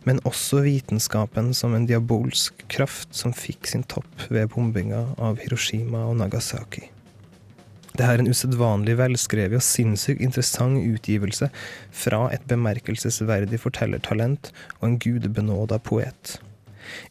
men 0.06 0.22
også 0.30 0.62
vitenskapen 0.68 1.50
som 1.58 1.74
en 1.74 1.88
diabolsk 1.90 2.68
kraft 2.70 3.18
som 3.18 3.34
fikk 3.34 3.72
sin 3.72 3.88
topp 3.90 4.28
ved 4.30 4.52
bombinga 4.54 5.02
av 5.18 5.42
Hiroshima 5.42 6.04
og 6.12 6.20
Nagasaki. 6.22 6.86
Det 7.98 8.06
er 8.06 8.22
en 8.22 8.30
usedvanlig 8.30 8.94
velskrevet 9.00 9.58
og 9.58 9.66
sinnssykt 9.66 10.22
interessant 10.22 10.78
utgivelse 10.86 11.48
fra 11.90 12.28
et 12.36 12.44
bemerkelsesverdig 12.50 13.58
fortellertalent 13.64 14.52
og 14.78 14.84
en 14.86 15.00
gudebenåda 15.02 15.80
poet. 15.82 16.36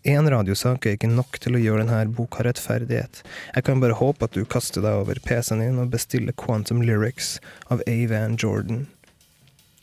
Én 0.06 0.30
radiosak 0.30 0.86
er 0.86 0.94
ikke 0.96 1.10
nok 1.10 1.40
til 1.42 1.58
å 1.58 1.60
gjøre 1.60 1.82
denne 1.82 2.14
boka 2.14 2.46
rettferdighet. 2.46 3.24
Jeg 3.56 3.66
kan 3.66 3.82
bare 3.82 3.98
håpe 3.98 4.28
at 4.28 4.38
du 4.38 4.46
kaster 4.46 4.84
deg 4.84 5.02
over 5.02 5.18
PC-en 5.26 5.64
din 5.64 5.82
og 5.82 5.90
bestiller 5.92 6.36
Quantum 6.38 6.84
Lyrics 6.86 7.36
av 7.66 7.82
A. 7.90 7.96
Van 8.12 8.38
Jordan. 8.38 8.86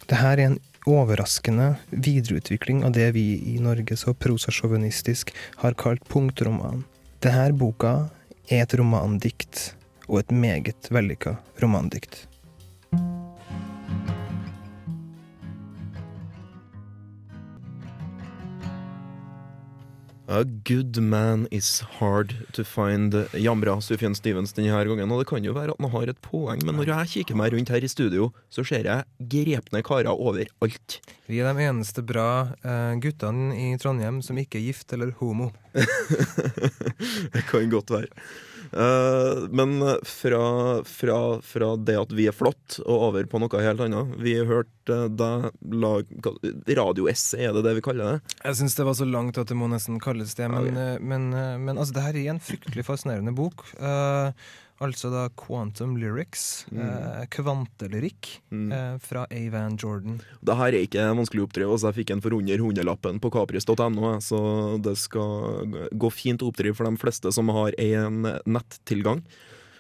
Dette 0.08 0.24
er 0.32 0.46
en 0.46 0.58
overraskende 0.90 1.74
videreutvikling 1.92 2.84
av 2.88 2.96
det 2.96 3.12
vi 3.16 3.28
i 3.54 3.60
Norge 3.64 4.00
så 4.00 4.16
prosasjåvinistisk 4.16 5.36
har 5.62 5.78
kalt 5.80 6.04
punktroman. 6.12 6.84
Denne 7.24 7.52
boka 7.56 7.96
er 8.50 8.66
et 8.66 8.76
romandikt, 8.80 9.74
og 10.14 10.22
et 10.22 10.32
meget 10.32 10.92
vellykka 10.94 11.38
romandikt. 11.64 12.28
A 20.34 20.44
good 20.66 20.98
man 20.98 21.48
is 21.52 21.82
hard 22.00 22.34
to 22.54 22.64
find, 22.64 23.14
jamra 23.34 23.76
Sufjan 23.82 24.16
Stevens 24.16 24.54
denne 24.54 24.72
gangen. 24.72 25.12
Og 25.12 25.20
det 25.20 25.28
kan 25.30 25.44
jo 25.46 25.54
være 25.54 25.74
at 25.76 25.82
han 25.82 25.92
har 25.92 26.10
et 26.10 26.22
poeng, 26.22 26.64
men 26.66 26.78
når 26.80 26.90
jeg 26.90 27.12
kikker 27.12 27.38
meg 27.38 27.54
rundt 27.54 27.74
her 27.74 27.84
i 27.84 27.92
studio, 27.92 28.32
så 28.50 28.64
ser 28.66 28.88
jeg 28.88 29.28
grepne 29.34 29.84
karer 29.86 30.14
overalt. 30.14 31.02
Vi 31.28 31.42
er 31.42 31.54
de 31.54 31.68
eneste 31.68 32.06
bra 32.06 32.48
uh, 32.64 32.96
guttene 33.04 33.52
i 33.58 33.76
Trondheim 33.78 34.24
som 34.26 34.40
ikke 34.40 34.62
er 34.62 34.70
gift 34.72 34.94
eller 34.96 35.14
homo. 35.20 35.52
det 37.36 37.46
kan 37.52 37.70
godt 37.70 37.94
være. 37.94 38.10
Eh, 38.74 39.44
men 39.54 39.76
fra, 40.08 40.44
fra, 40.88 41.20
fra 41.46 41.70
det 41.78 41.98
at 42.00 42.14
vi 42.16 42.28
er 42.30 42.36
flott, 42.36 42.80
og 42.86 43.10
over 43.10 43.28
på 43.30 43.42
noe 43.42 43.64
helt 43.64 43.84
annet. 43.86 44.16
Vi 44.24 44.36
har 44.40 44.50
hørt 44.50 44.92
uh, 44.92 45.06
deg 45.12 45.50
lage 45.84 46.34
radioessay, 46.80 47.48
er 47.48 47.56
det 47.58 47.66
det 47.68 47.76
vi 47.78 47.86
kaller 47.86 48.16
det? 48.16 48.36
Jeg 48.42 48.60
syns 48.60 48.78
det 48.80 48.88
var 48.88 48.98
så 48.98 49.08
langt 49.08 49.40
at 49.42 49.52
det 49.52 49.58
må 49.60 49.70
nesten 49.72 50.02
kalles 50.04 50.36
det. 50.40 50.50
Men, 50.52 50.72
okay. 50.74 51.00
men, 51.00 51.08
men, 51.14 51.40
eh, 51.40 51.56
men 51.62 51.78
altså, 51.78 51.98
det 51.98 52.08
her 52.08 52.20
er 52.20 52.34
en 52.34 52.44
fryktelig 52.44 52.86
fascinerende 52.88 53.36
bok. 53.38 53.66
Eh, 53.78 54.52
altså 54.84 55.10
da 55.14 55.24
Quantum 55.40 55.96
Lyrics, 55.98 56.66
eh, 56.76 57.24
kvantelyrikk, 57.34 58.30
Mm. 58.52 58.72
eh, 58.72 58.98
fra 59.00 59.26
Avan 59.32 59.78
Jordan. 59.78 60.20
Det 60.44 60.56
her 60.60 60.68
er 60.74 60.86
ikke 60.88 61.08
vanskelig 61.18 61.42
å 61.44 61.48
oppdrive. 61.48 61.72
Altså, 61.72 61.92
jeg 61.92 62.06
fikk 62.06 62.12
en 62.14 62.22
for 62.22 62.34
under 62.38 62.58
hundrelappen 62.58 63.20
på 63.20 63.32
kapris.no, 63.32 64.20
så 64.22 64.82
det 64.82 64.98
skal 64.98 65.90
gå 65.96 66.12
fint 66.12 66.42
å 66.44 66.52
oppdrive 66.52 66.76
for 66.76 66.86
de 66.90 66.98
fleste 66.98 67.32
som 67.34 67.48
har 67.50 67.74
en 67.80 68.22
nettilgang. 68.46 69.24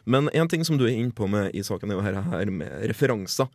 Men 0.06 0.30
en 0.34 0.48
ting 0.48 0.64
som 0.66 0.78
du 0.78 0.86
er 0.86 0.96
inne 0.98 1.14
på 1.16 1.30
med 1.30 1.54
i 1.56 1.60
saken, 1.64 1.90
er 1.92 1.96
jo 1.96 2.02
her, 2.02 2.22
her 2.22 2.46
med 2.52 2.88
referanser. 2.90 3.48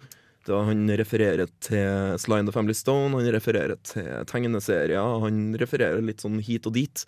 Da 0.47 0.63
han 0.65 0.87
refererer 0.89 1.47
til 1.61 2.17
Sly 2.17 2.39
and 2.39 2.49
the 2.49 2.53
Family 2.53 2.73
Stone, 2.73 3.13
han 3.13 3.27
refererer 3.35 3.77
til 3.85 4.07
tegneserier, 4.25 5.21
han 5.21 5.53
refererer 5.61 6.01
litt 6.01 6.23
sånn 6.25 6.41
hit 6.41 6.65
og 6.67 6.73
dit. 6.73 7.05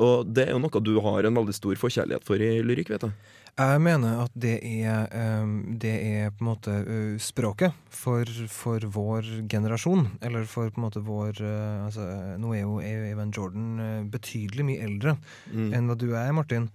Og 0.00 0.26
det 0.32 0.46
er 0.48 0.54
jo 0.54 0.60
noe 0.62 0.80
du 0.80 0.94
har 1.04 1.24
en 1.28 1.36
veldig 1.36 1.54
stor 1.56 1.76
forkjærlighet 1.76 2.24
for 2.24 2.40
i 2.40 2.62
lyrikk, 2.64 2.88
vet 2.94 3.02
jeg. 3.08 3.12
Jeg 3.52 3.80
mener 3.84 4.22
at 4.22 4.32
det 4.32 4.54
er, 4.64 5.10
ehm, 5.12 5.76
det 5.76 5.92
er 5.92 6.30
på 6.32 6.40
en 6.40 6.48
måte 6.48 6.76
språket 7.20 7.74
for, 7.92 8.24
for 8.48 8.80
vår 8.80 9.28
generasjon. 9.52 10.06
Eller 10.24 10.46
for 10.48 10.70
på 10.72 10.80
en 10.80 10.86
måte 10.86 11.02
vår 11.04 11.36
altså, 11.84 12.06
Nå 12.40 12.54
er 12.56 12.62
jo 12.64 12.78
Evan 12.80 13.34
Jordan 13.36 14.08
betydelig 14.10 14.64
mye 14.64 14.80
eldre 14.88 15.18
Mm. 15.52 15.74
enn 15.74 15.86
hva 15.90 15.98
du 15.98 16.14
er, 16.16 16.32
Martin. 16.32 16.70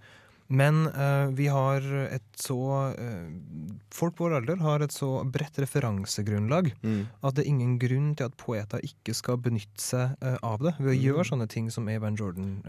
Men 0.48 0.86
uh, 0.88 1.28
vi 1.36 1.46
har 1.52 1.84
et 2.08 2.24
så 2.40 2.56
uh, 2.96 3.28
Folk 3.92 4.14
på 4.16 4.24
vår 4.24 4.38
alder 4.38 4.56
har 4.64 4.80
et 4.80 4.94
så 4.94 5.10
bredt 5.28 5.58
referansegrunnlag 5.60 6.72
Mm. 6.82 7.06
at 7.22 7.34
det 7.34 7.44
er 7.44 7.48
ingen 7.50 7.78
grunn 7.78 8.14
til 8.16 8.24
at 8.30 8.36
poeter 8.40 8.80
ikke 8.80 9.14
skal 9.14 9.36
benytte 9.36 9.80
seg 9.82 10.16
uh, 10.24 10.38
av 10.42 10.58
det 10.64 10.74
ved 10.78 10.94
å 10.94 10.96
Mm. 10.98 11.04
gjøre 11.04 11.24
sånne 11.28 11.48
ting 11.48 11.70
som 11.70 11.88
Evan 11.88 12.16
Jordan 12.16 12.62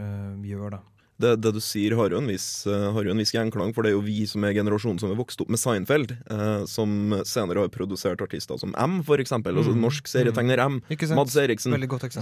gjør. 0.43 0.71
da. 0.71 0.79
Det, 1.19 1.33
det 1.43 1.51
du 1.55 1.59
sier 1.63 1.95
har 1.99 2.13
jo 2.13 2.19
en 2.21 2.29
viss, 2.31 2.65
eh, 2.67 2.99
viss 3.19 3.33
gjenklang, 3.35 3.73
for 3.75 3.83
det 3.83 3.91
er 3.91 3.97
jo 3.97 4.03
vi 4.05 4.25
som 4.29 4.43
er 4.47 4.53
generasjonen 4.55 4.99
som 5.01 5.11
er 5.11 5.19
vokst 5.19 5.41
opp 5.43 5.49
med 5.51 5.59
Seinfeld, 5.59 6.13
eh, 6.31 6.65
som 6.65 7.11
senere 7.27 7.65
har 7.65 7.71
produsert 7.73 8.21
artister 8.23 8.57
som 8.61 8.73
M, 8.77 9.01
for 9.03 9.17
eksempel. 9.19 9.55
Altså 9.59 9.73
Mm. 9.75 9.81
norsk 9.83 10.07
serietegner 10.07 10.59
M. 10.63 10.81
Mm. 10.89 11.15
Mads 11.15 11.35
Eriksen. 11.35 11.71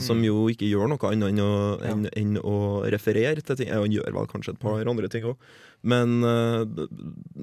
Som 0.02 0.24
jo 0.26 0.48
ikke 0.50 0.68
gjør 0.70 0.90
noe 0.90 1.12
annet 1.12 1.30
enn 1.30 1.40
å, 1.46 1.82
enn, 1.86 2.10
enn 2.18 2.38
å 2.42 2.58
referere 2.90 3.42
til 3.44 3.56
ting. 3.56 3.70
Han 3.70 3.92
gjør 3.92 4.12
vel 4.14 4.28
kanskje 4.28 4.54
et 4.56 4.60
par 4.60 4.82
andre 4.82 5.08
ting 5.08 5.24
òg. 5.24 5.38
Men 5.84 6.24
eh, 6.24 6.88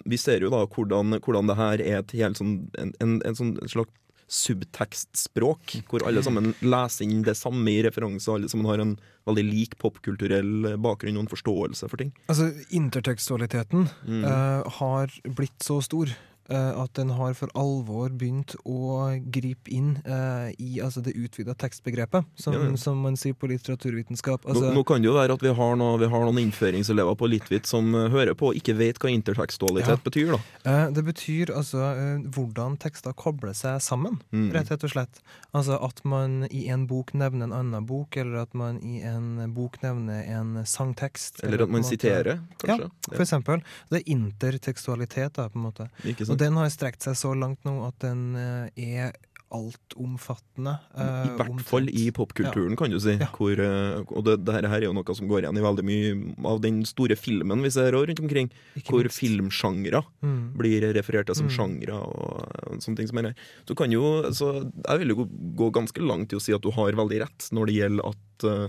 vi 0.07 0.17
ser 0.19 0.41
jo 0.41 0.51
da 0.51 0.67
hvordan, 0.67 1.21
hvordan 1.21 1.47
det 1.47 1.57
her 1.57 1.81
er 1.81 1.99
et 2.03 2.11
helt 2.19 2.37
sånn, 2.37 2.69
en, 2.79 2.93
en, 3.01 3.21
en 3.25 3.35
sånn 3.39 3.57
slags 3.69 3.91
subtekstspråk, 4.29 5.75
hvor 5.91 6.05
alle 6.07 6.23
sammen 6.25 6.53
leser 6.65 7.05
inn 7.07 7.23
det 7.27 7.37
samme 7.39 7.69
i 7.71 7.83
referanse, 7.87 8.31
alle 8.33 8.49
sammen 8.51 8.69
har 8.71 8.83
en 8.83 8.95
veldig 9.29 9.45
lik 9.47 9.77
popkulturell 9.81 10.75
bakgrunn 10.85 11.17
og 11.19 11.27
en 11.27 11.33
forståelse 11.33 11.89
for 11.91 12.01
ting. 12.01 12.13
Altså, 12.29 12.51
intertekstualiteten 12.75 13.89
Mm. 14.07 14.25
uh, 14.25 14.63
har 14.81 15.09
blitt 15.37 15.59
så 15.65 15.81
stor 15.83 16.09
at 16.53 16.93
den 16.95 17.09
har 17.17 17.33
for 17.35 17.49
alvor 17.57 18.11
begynt 18.11 18.55
å 18.69 19.09
gripe 19.33 19.71
inn 19.73 19.95
uh, 20.07 20.51
i 20.61 20.81
altså, 20.85 21.01
det 21.03 21.15
utvida 21.17 21.55
tekstbegrepet, 21.57 22.25
som, 22.37 22.53
Ja, 22.53 22.61
ja. 22.69 22.77
som 22.77 22.99
man 23.01 23.17
sier 23.17 23.33
på 23.35 23.49
litteraturvitenskap. 23.49 24.45
Altså, 24.47 24.67
nå, 24.69 24.75
nå 24.75 24.85
kan 24.85 25.01
det 25.01 25.09
jo 25.09 25.15
være 25.17 25.33
at 25.39 25.43
vi 25.43 25.53
har, 25.57 25.77
noe, 25.81 25.97
vi 25.99 26.09
har 26.13 26.25
noen 26.27 26.39
innføringselever 26.43 27.17
på 27.17 27.29
Litvit 27.33 27.67
som 27.71 27.89
uh, 27.95 28.09
hører 28.13 28.35
på 28.37 28.51
og 28.53 28.59
ikke 28.61 28.75
vet 28.77 28.99
hva 29.01 29.11
intertekstualitet 29.15 29.89
Ja. 29.89 29.97
betyr. 30.05 30.35
eh, 30.65 30.91
det 30.93 31.05
betyr 31.07 31.51
altså 31.57 31.81
eh, 31.95 32.27
hvordan 32.35 32.77
tekster 32.79 33.13
kobler 33.17 33.55
seg 33.57 33.81
sammen, 33.81 34.21
Mm. 34.35 34.51
rett 34.53 34.71
og 34.85 34.91
slett. 34.91 35.21
Altså 35.55 35.79
at 35.83 36.01
man 36.05 36.47
i 36.51 36.67
en 36.69 36.87
bok 36.87 37.13
nevner 37.15 37.45
en 37.49 37.53
annen 37.53 37.87
bok, 37.87 38.17
eller 38.17 38.43
at 38.43 38.55
man 38.55 38.81
i 38.83 39.01
en 39.07 39.53
bok 39.55 39.79
nevner 39.83 40.25
en 40.29 40.65
sangtekst. 40.67 41.41
Eller 41.45 41.55
eller 41.55 41.65
at 41.65 41.71
man 41.71 41.83
måte- 41.83 41.89
siterer, 41.97 42.41
kanskje. 42.59 42.91
Ja, 42.91 43.15
For 43.17 43.23
eksempel. 43.25 43.63
Det 43.91 44.01
er 44.03 44.13
intertekstualitet, 44.13 45.33
da, 45.35 45.49
på 45.49 45.59
en 45.59 45.65
måte. 45.69 45.89
Ikke 46.05 46.27
Og 46.31 46.34
sant? 46.35 46.43
den 46.47 46.59
har 46.61 46.73
strekt 46.75 47.07
seg 47.07 47.15
så 47.17 47.33
langt 47.39 47.63
nå 47.65 47.79
at 47.87 47.99
den 48.05 48.35
eh, 48.37 48.69
er 48.77 49.15
altomfattende. 49.55 50.73
eh, 50.99 51.27
I 51.29 51.37
hvert 51.39 51.61
fall 51.67 51.89
i 51.93 52.09
popkulturen, 52.15 52.75
kan 52.79 52.91
du 52.91 52.99
si. 53.03 53.15
Ja. 53.21 53.29
Hvor, 53.35 53.53
eh, 53.61 54.01
og 54.11 54.25
det, 54.27 54.39
det 54.47 54.55
her 54.57 54.67
er 54.81 54.87
jo 54.89 54.95
noe 54.97 55.15
som 55.15 55.29
går 55.31 55.45
igjen 55.45 55.61
i 55.61 55.65
veldig 55.65 55.85
mye 55.87 56.15
av 56.51 56.61
den 56.65 56.81
store 56.89 57.15
filmen 57.19 57.63
vi 57.63 57.71
ser 57.71 57.93
rundt 57.95 58.19
omkring. 58.23 58.51
Ikke 58.81 58.97
hvor 58.97 59.09
filmsjangre 59.15 60.03
Mm. 60.25 60.57
blir 60.57 60.89
referert 60.97 61.27
til 61.29 61.35
som 61.39 61.47
Mm. 61.47 61.55
sjangre 61.55 61.95
og, 62.01 62.49
og 62.67 62.81
sånne 62.83 62.97
ting 62.97 63.09
som 63.09 63.19
er 63.21 63.29
her. 63.31 63.35
Du 63.67 63.75
kan 63.75 63.93
jo, 63.93 64.03
så 64.33 64.65
jeg 64.89 64.99
vil 65.05 65.15
jo 65.15 65.29
gå 65.55 65.71
ganske 65.73 66.01
langt 66.03 66.33
i 66.33 66.37
å 66.37 66.43
si 66.43 66.53
at 66.57 66.63
du 66.65 66.71
har 66.75 66.93
veldig 66.93 67.21
rett 67.23 67.49
når 67.53 67.67
det 67.71 67.75
gjelder 67.79 68.09
at 68.11 68.45
uh, 68.49 68.69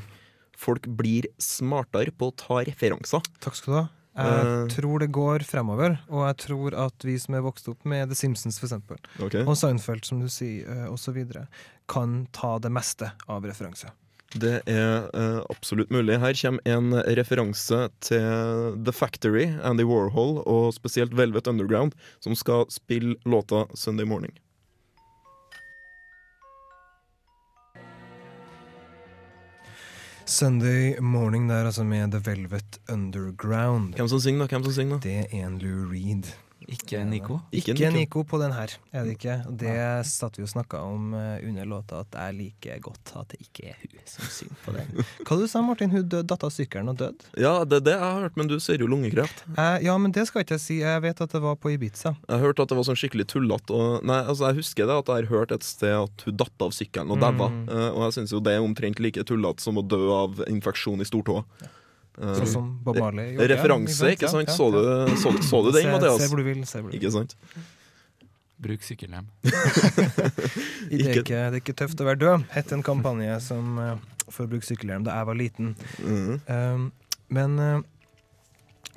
folk 0.55 0.85
blir 0.87 1.25
smartere 1.39 2.11
på 2.11 2.29
å 2.29 2.35
ta 2.35 2.61
referanser. 2.67 3.23
Takk 3.41 3.55
skal 3.55 3.71
du 3.73 3.77
ha. 3.79 3.87
Jeg 4.15 4.45
Eh. 4.45 4.67
tror 4.71 4.99
det 4.99 5.11
går 5.11 5.43
fremover, 5.43 5.97
og 6.09 6.23
jeg 6.27 6.37
tror 6.47 6.73
at 6.85 7.03
vi 7.03 7.17
som 7.19 7.35
er 7.35 7.41
vokst 7.41 7.67
opp 7.67 7.83
med 7.83 8.07
The 8.09 8.15
Simpsons, 8.15 8.59
for 8.59 8.67
eksempel, 8.67 8.97
okay. 9.19 9.43
og 9.43 9.57
Seinfeld, 9.57 10.05
som 10.05 10.21
du 10.21 10.29
sier, 10.29 10.87
osv., 10.87 11.05
så 11.05 11.13
videre, 11.13 11.47
kan 11.87 12.27
ta 12.31 12.57
det 12.59 12.71
meste 12.71 13.11
av 13.27 13.43
referanse. 13.43 13.91
Det 14.35 14.63
er 14.67 15.05
uh, 15.13 15.43
absolutt 15.49 15.91
mulig. 15.93 16.17
Her 16.19 16.33
kommer 16.33 16.61
en 16.65 16.93
referanse 17.15 17.89
til 18.01 18.75
The 18.83 18.91
Factory, 18.91 19.45
Andy 19.63 19.83
Warhol, 19.83 20.41
og 20.45 20.73
spesielt 20.73 21.13
Velvet 21.15 21.47
Underground, 21.47 21.93
som 22.19 22.35
skal 22.35 22.65
spille 22.73 23.15
låta 23.25 23.65
Sunday 23.75 24.05
Morning. 24.05 24.33
Sunday 30.27 30.99
Morning 30.99 31.49
der, 31.49 31.65
altså 31.65 31.83
med 31.83 32.11
The 32.11 32.21
Velvet 32.25 32.79
Underground. 32.89 33.93
Hvem 33.93 34.07
som 34.07 34.19
synger, 34.19 34.39
da? 34.41 34.47
Hvem 34.55 34.63
som 34.63 34.73
synger, 34.73 34.97
da? 34.97 35.09
Det 35.09 35.17
er 35.19 35.45
en 35.45 35.59
Lou 35.61 35.85
Reed. 35.91 36.31
Ikke 36.71 37.01
Nico. 37.05 37.39
Ikke 37.51 37.73
Ikke 37.73 37.89
Nico. 37.91 37.97
Nico 37.97 38.23
på 38.29 38.39
den 38.41 38.53
her, 38.55 38.73
er 38.91 39.05
det 39.05 39.15
ikke. 39.17 39.35
Og 39.49 39.57
det 39.61 39.75
satt 40.09 40.39
vi 40.39 40.45
og 40.45 40.51
snakka 40.51 40.81
om 40.85 41.13
eh, 41.17 41.45
under 41.45 41.69
låta, 41.69 42.01
at 42.05 42.17
jeg 42.17 42.37
liker 42.39 42.81
godt 42.85 43.13
at 43.19 43.33
det 43.33 43.41
ikke 43.45 43.69
er 43.71 43.77
hun 43.81 44.01
som 44.09 44.31
synger 44.33 44.61
på 44.65 44.75
den. 44.75 45.05
Hva 45.27 45.37
du 45.39 45.45
sa 45.51 45.61
Martin? 45.65 45.93
Hun 45.93 46.03
døde, 46.03 46.25
datt 46.29 46.45
av 46.47 46.53
sykkelen 46.55 46.89
og 46.93 46.99
døde? 47.01 47.29
Ja, 47.37 47.53
det 47.67 47.81
er 47.81 47.85
det 47.89 47.95
jeg 47.95 48.03
har 48.05 48.25
hørt, 48.25 48.39
men 48.39 48.49
du 48.51 48.57
ser 48.63 48.81
jo 48.81 48.89
lungekreft. 48.89 49.45
Eh, 49.53 49.77
ja, 49.85 49.97
men 50.01 50.15
det 50.15 50.27
skal 50.29 50.45
ikke 50.45 50.57
jeg 50.57 50.65
si. 50.65 50.79
Jeg 50.81 51.05
vet 51.05 51.23
at 51.27 51.37
det 51.37 51.43
var 51.45 51.59
på 51.61 51.75
Ibiza. 51.75 52.15
Jeg 52.25 52.33
har 52.33 52.43
hørt 52.47 52.63
at 52.63 52.73
det 52.73 52.79
var 52.79 52.89
sånn 52.89 52.99
skikkelig 52.99 53.29
tullete. 53.35 53.85
Nei, 54.05 54.21
altså 54.25 54.49
Jeg 54.49 54.61
husker 54.63 54.89
det 54.89 54.99
at 55.03 55.11
jeg 55.11 55.25
har 55.25 55.31
hørt 55.31 55.55
et 55.55 55.65
sted 55.65 55.95
at 55.99 56.27
hun 56.27 56.37
datt 56.41 56.67
av 56.67 56.75
sykkelen 56.75 57.13
og 57.13 57.21
daua. 57.23 57.51
Mm. 57.53 57.71
Og 57.93 58.03
jeg 58.07 58.19
syns 58.19 58.35
jo 58.35 58.43
det 58.43 58.57
er 58.57 58.65
omtrent 58.65 59.01
like 59.03 59.25
tullete 59.27 59.63
som 59.63 59.77
å 59.79 59.85
dø 59.85 60.03
av 60.15 60.41
infeksjon 60.49 61.03
i 61.03 61.07
stortåa. 61.07 61.45
Eh, 61.61 61.81
Sånn 62.15 62.47
som 62.47 62.67
Bob 62.83 62.97
Marley 63.01 63.33
gjorde. 63.33 63.47
referanse, 63.51 64.11
ikke 64.15 64.29
sant? 64.31 64.49
Så 64.55 64.69
du, 64.71 64.81
så, 65.19 65.31
så 65.43 65.59
du 65.65 65.71
den, 65.75 65.89
Mathias? 65.91 66.21
se 66.21 66.29
hvor 66.31 66.37
du 66.39 66.43
vil. 66.47 66.61
Se 66.65 66.79
hvor 66.79 66.89
du 66.89 66.95
vil. 66.95 67.01
Ikke 67.01 67.11
sant? 67.11 67.35
Bruk 68.65 68.85
sykkelhjem. 68.87 69.25
Det 69.43 71.01
er, 71.01 71.17
Ikke- 71.19 71.23
det 71.25 71.39
er 71.41 71.57
ikke 71.59 71.73
tøft 71.75 71.99
å 71.99 72.05
være 72.07 72.19
død, 72.21 72.45
het 72.53 72.71
en 72.71 72.83
kampanje 72.85 73.35
som, 73.43 73.77
eh, 73.81 73.97
for 74.29 74.45
å 74.45 74.49
bruke 74.51 74.63
sykkelhjelm 74.67 75.03
da 75.07 75.17
jeg 75.17 75.27
var 75.27 75.35
liten. 75.39 75.73
Mm. 75.99 76.39
Um, 76.47 76.85
men 77.35 77.59
eh, 77.59 77.81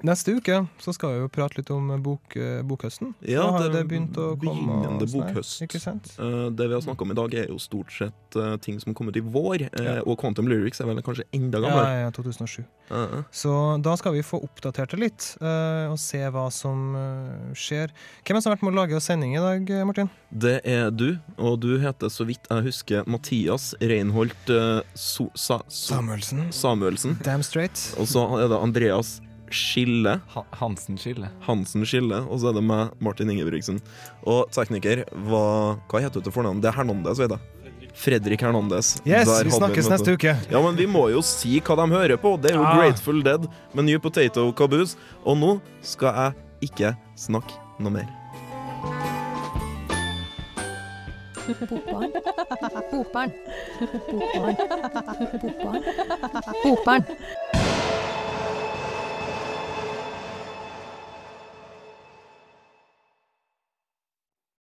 neste 0.07 0.35
uke 0.39 0.61
så 0.79 0.93
skal 0.95 1.15
vi 1.15 1.21
jo 1.23 1.31
prate 1.33 1.59
litt 1.59 1.71
om 1.75 1.91
bok, 2.03 2.37
eh, 2.37 2.61
bokhøsten. 2.67 3.15
Ja, 3.27 3.47
det 3.59 3.73
det 3.75 3.85
begynt 3.91 4.19
å 4.19 4.31
komme. 4.39 4.79
begynnende 4.79 5.09
bokhøst. 5.11 5.63
Eh, 5.63 6.51
det 6.51 6.69
vi 6.69 6.75
har 6.75 6.83
snakka 6.85 7.03
om 7.03 7.13
i 7.13 7.19
dag, 7.19 7.35
er 7.35 7.49
jo 7.49 7.59
stort 7.59 7.93
sett 7.93 8.37
eh, 8.37 8.57
ting 8.63 8.81
som 8.81 8.95
kom 8.95 9.09
ut 9.09 9.17
i 9.17 9.25
vår. 9.25 9.69
Ja. 9.69 10.01
Og 10.07 10.19
Quantum 10.21 10.49
Lyrics 10.49 10.81
er 10.81 10.87
vel 10.91 11.03
kanskje 11.03 11.27
enda 11.33 11.61
gammel. 11.61 11.85
ja, 11.85 12.07
ja, 12.07 12.11
2007. 12.11 12.65
-huh. 12.89 13.25
Så 13.31 13.83
da 13.83 13.97
skal 13.97 14.13
vi 14.13 14.23
få 14.23 14.43
oppdatert 14.43 14.91
det 14.91 14.99
litt, 14.99 15.37
og 15.41 15.99
se 15.99 16.19
hva 16.19 16.51
som 16.51 16.95
skjer. 17.55 17.91
Hvem 18.25 18.37
er 18.37 18.39
det 18.39 18.43
som 18.43 18.51
har 18.51 18.57
vært 18.57 18.63
med 18.63 18.75
å 18.75 18.77
lage 18.77 19.01
sending 19.01 19.37
i 19.37 19.39
dag, 19.39 19.87
Martin? 19.87 20.11
det 20.31 20.61
er 20.65 20.91
du, 20.91 21.19
og 21.39 21.61
du 21.61 21.79
heter 21.79 22.09
så 22.09 22.25
vidt 22.25 22.45
jeg 22.51 22.63
husker 22.63 23.05
Mathias 23.07 23.75
Reinholt 23.81 24.51
so, 24.95 25.31
sa, 25.35 25.61
so, 25.69 25.95
Samuelsen. 25.95 26.53
Samuelsen. 26.53 27.19
Damn 27.25 27.43
straight. 27.43 27.95
Og 27.99 28.07
så 28.07 28.25
er 28.39 28.49
det 28.49 28.57
Andreas 28.57 29.21
Skille. 29.55 30.21
Ha 30.35 30.43
Hansen 30.61 30.99
Skille. 31.01 31.29
Hansen 31.47 31.85
Skille. 31.89 32.23
Og 32.29 32.41
så 32.43 32.51
er 32.51 32.59
det 32.59 32.65
meg, 32.65 32.91
Martin 33.01 33.31
Ingebrigtsen. 33.33 33.81
Og 34.29 34.51
tekniker 34.55 35.05
var 35.29 35.79
Hva 35.89 36.01
heter 36.05 36.21
du 36.21 36.29
til 36.29 36.35
fornavn? 36.35 36.61
Det 36.63 36.69
er 36.73 36.77
Hernandez, 36.79 37.19
vet 37.23 37.31
jeg. 37.37 37.41
Fredrik 37.99 38.41
Hernandez. 38.45 38.93
Yes, 39.07 39.27
Der 39.27 39.45
vi 39.49 39.51
snakkes 39.51 39.89
vi 39.89 39.91
neste 39.91 40.13
uke. 40.15 40.37
Ja, 40.53 40.61
men 40.63 40.77
vi 40.79 40.87
må 40.87 41.09
jo 41.11 41.23
si 41.27 41.59
hva 41.61 41.75
de 41.81 41.89
hører 41.95 42.17
på. 42.21 42.37
Det 42.41 42.53
er 42.53 42.59
jo 42.61 42.63
Ja. 42.63 42.77
Grateful 42.79 43.23
Dead 43.27 43.49
med 43.75 43.85
New 43.89 43.99
Potato 43.99 44.53
Caboose. 44.53 44.97
Og 45.25 45.37
nå 45.37 45.61
skal 45.83 46.15
jeg 46.15 46.71
ikke 46.71 46.95
snakke 47.17 47.59
noe 47.81 47.91
mer. 47.91 48.07
Bokbarn. 51.49 52.13
Bokbarn. 52.93 53.33
Bokbarn. 54.13 54.57
Bokbarn. 55.43 55.83
Bokbarn. 56.63 57.05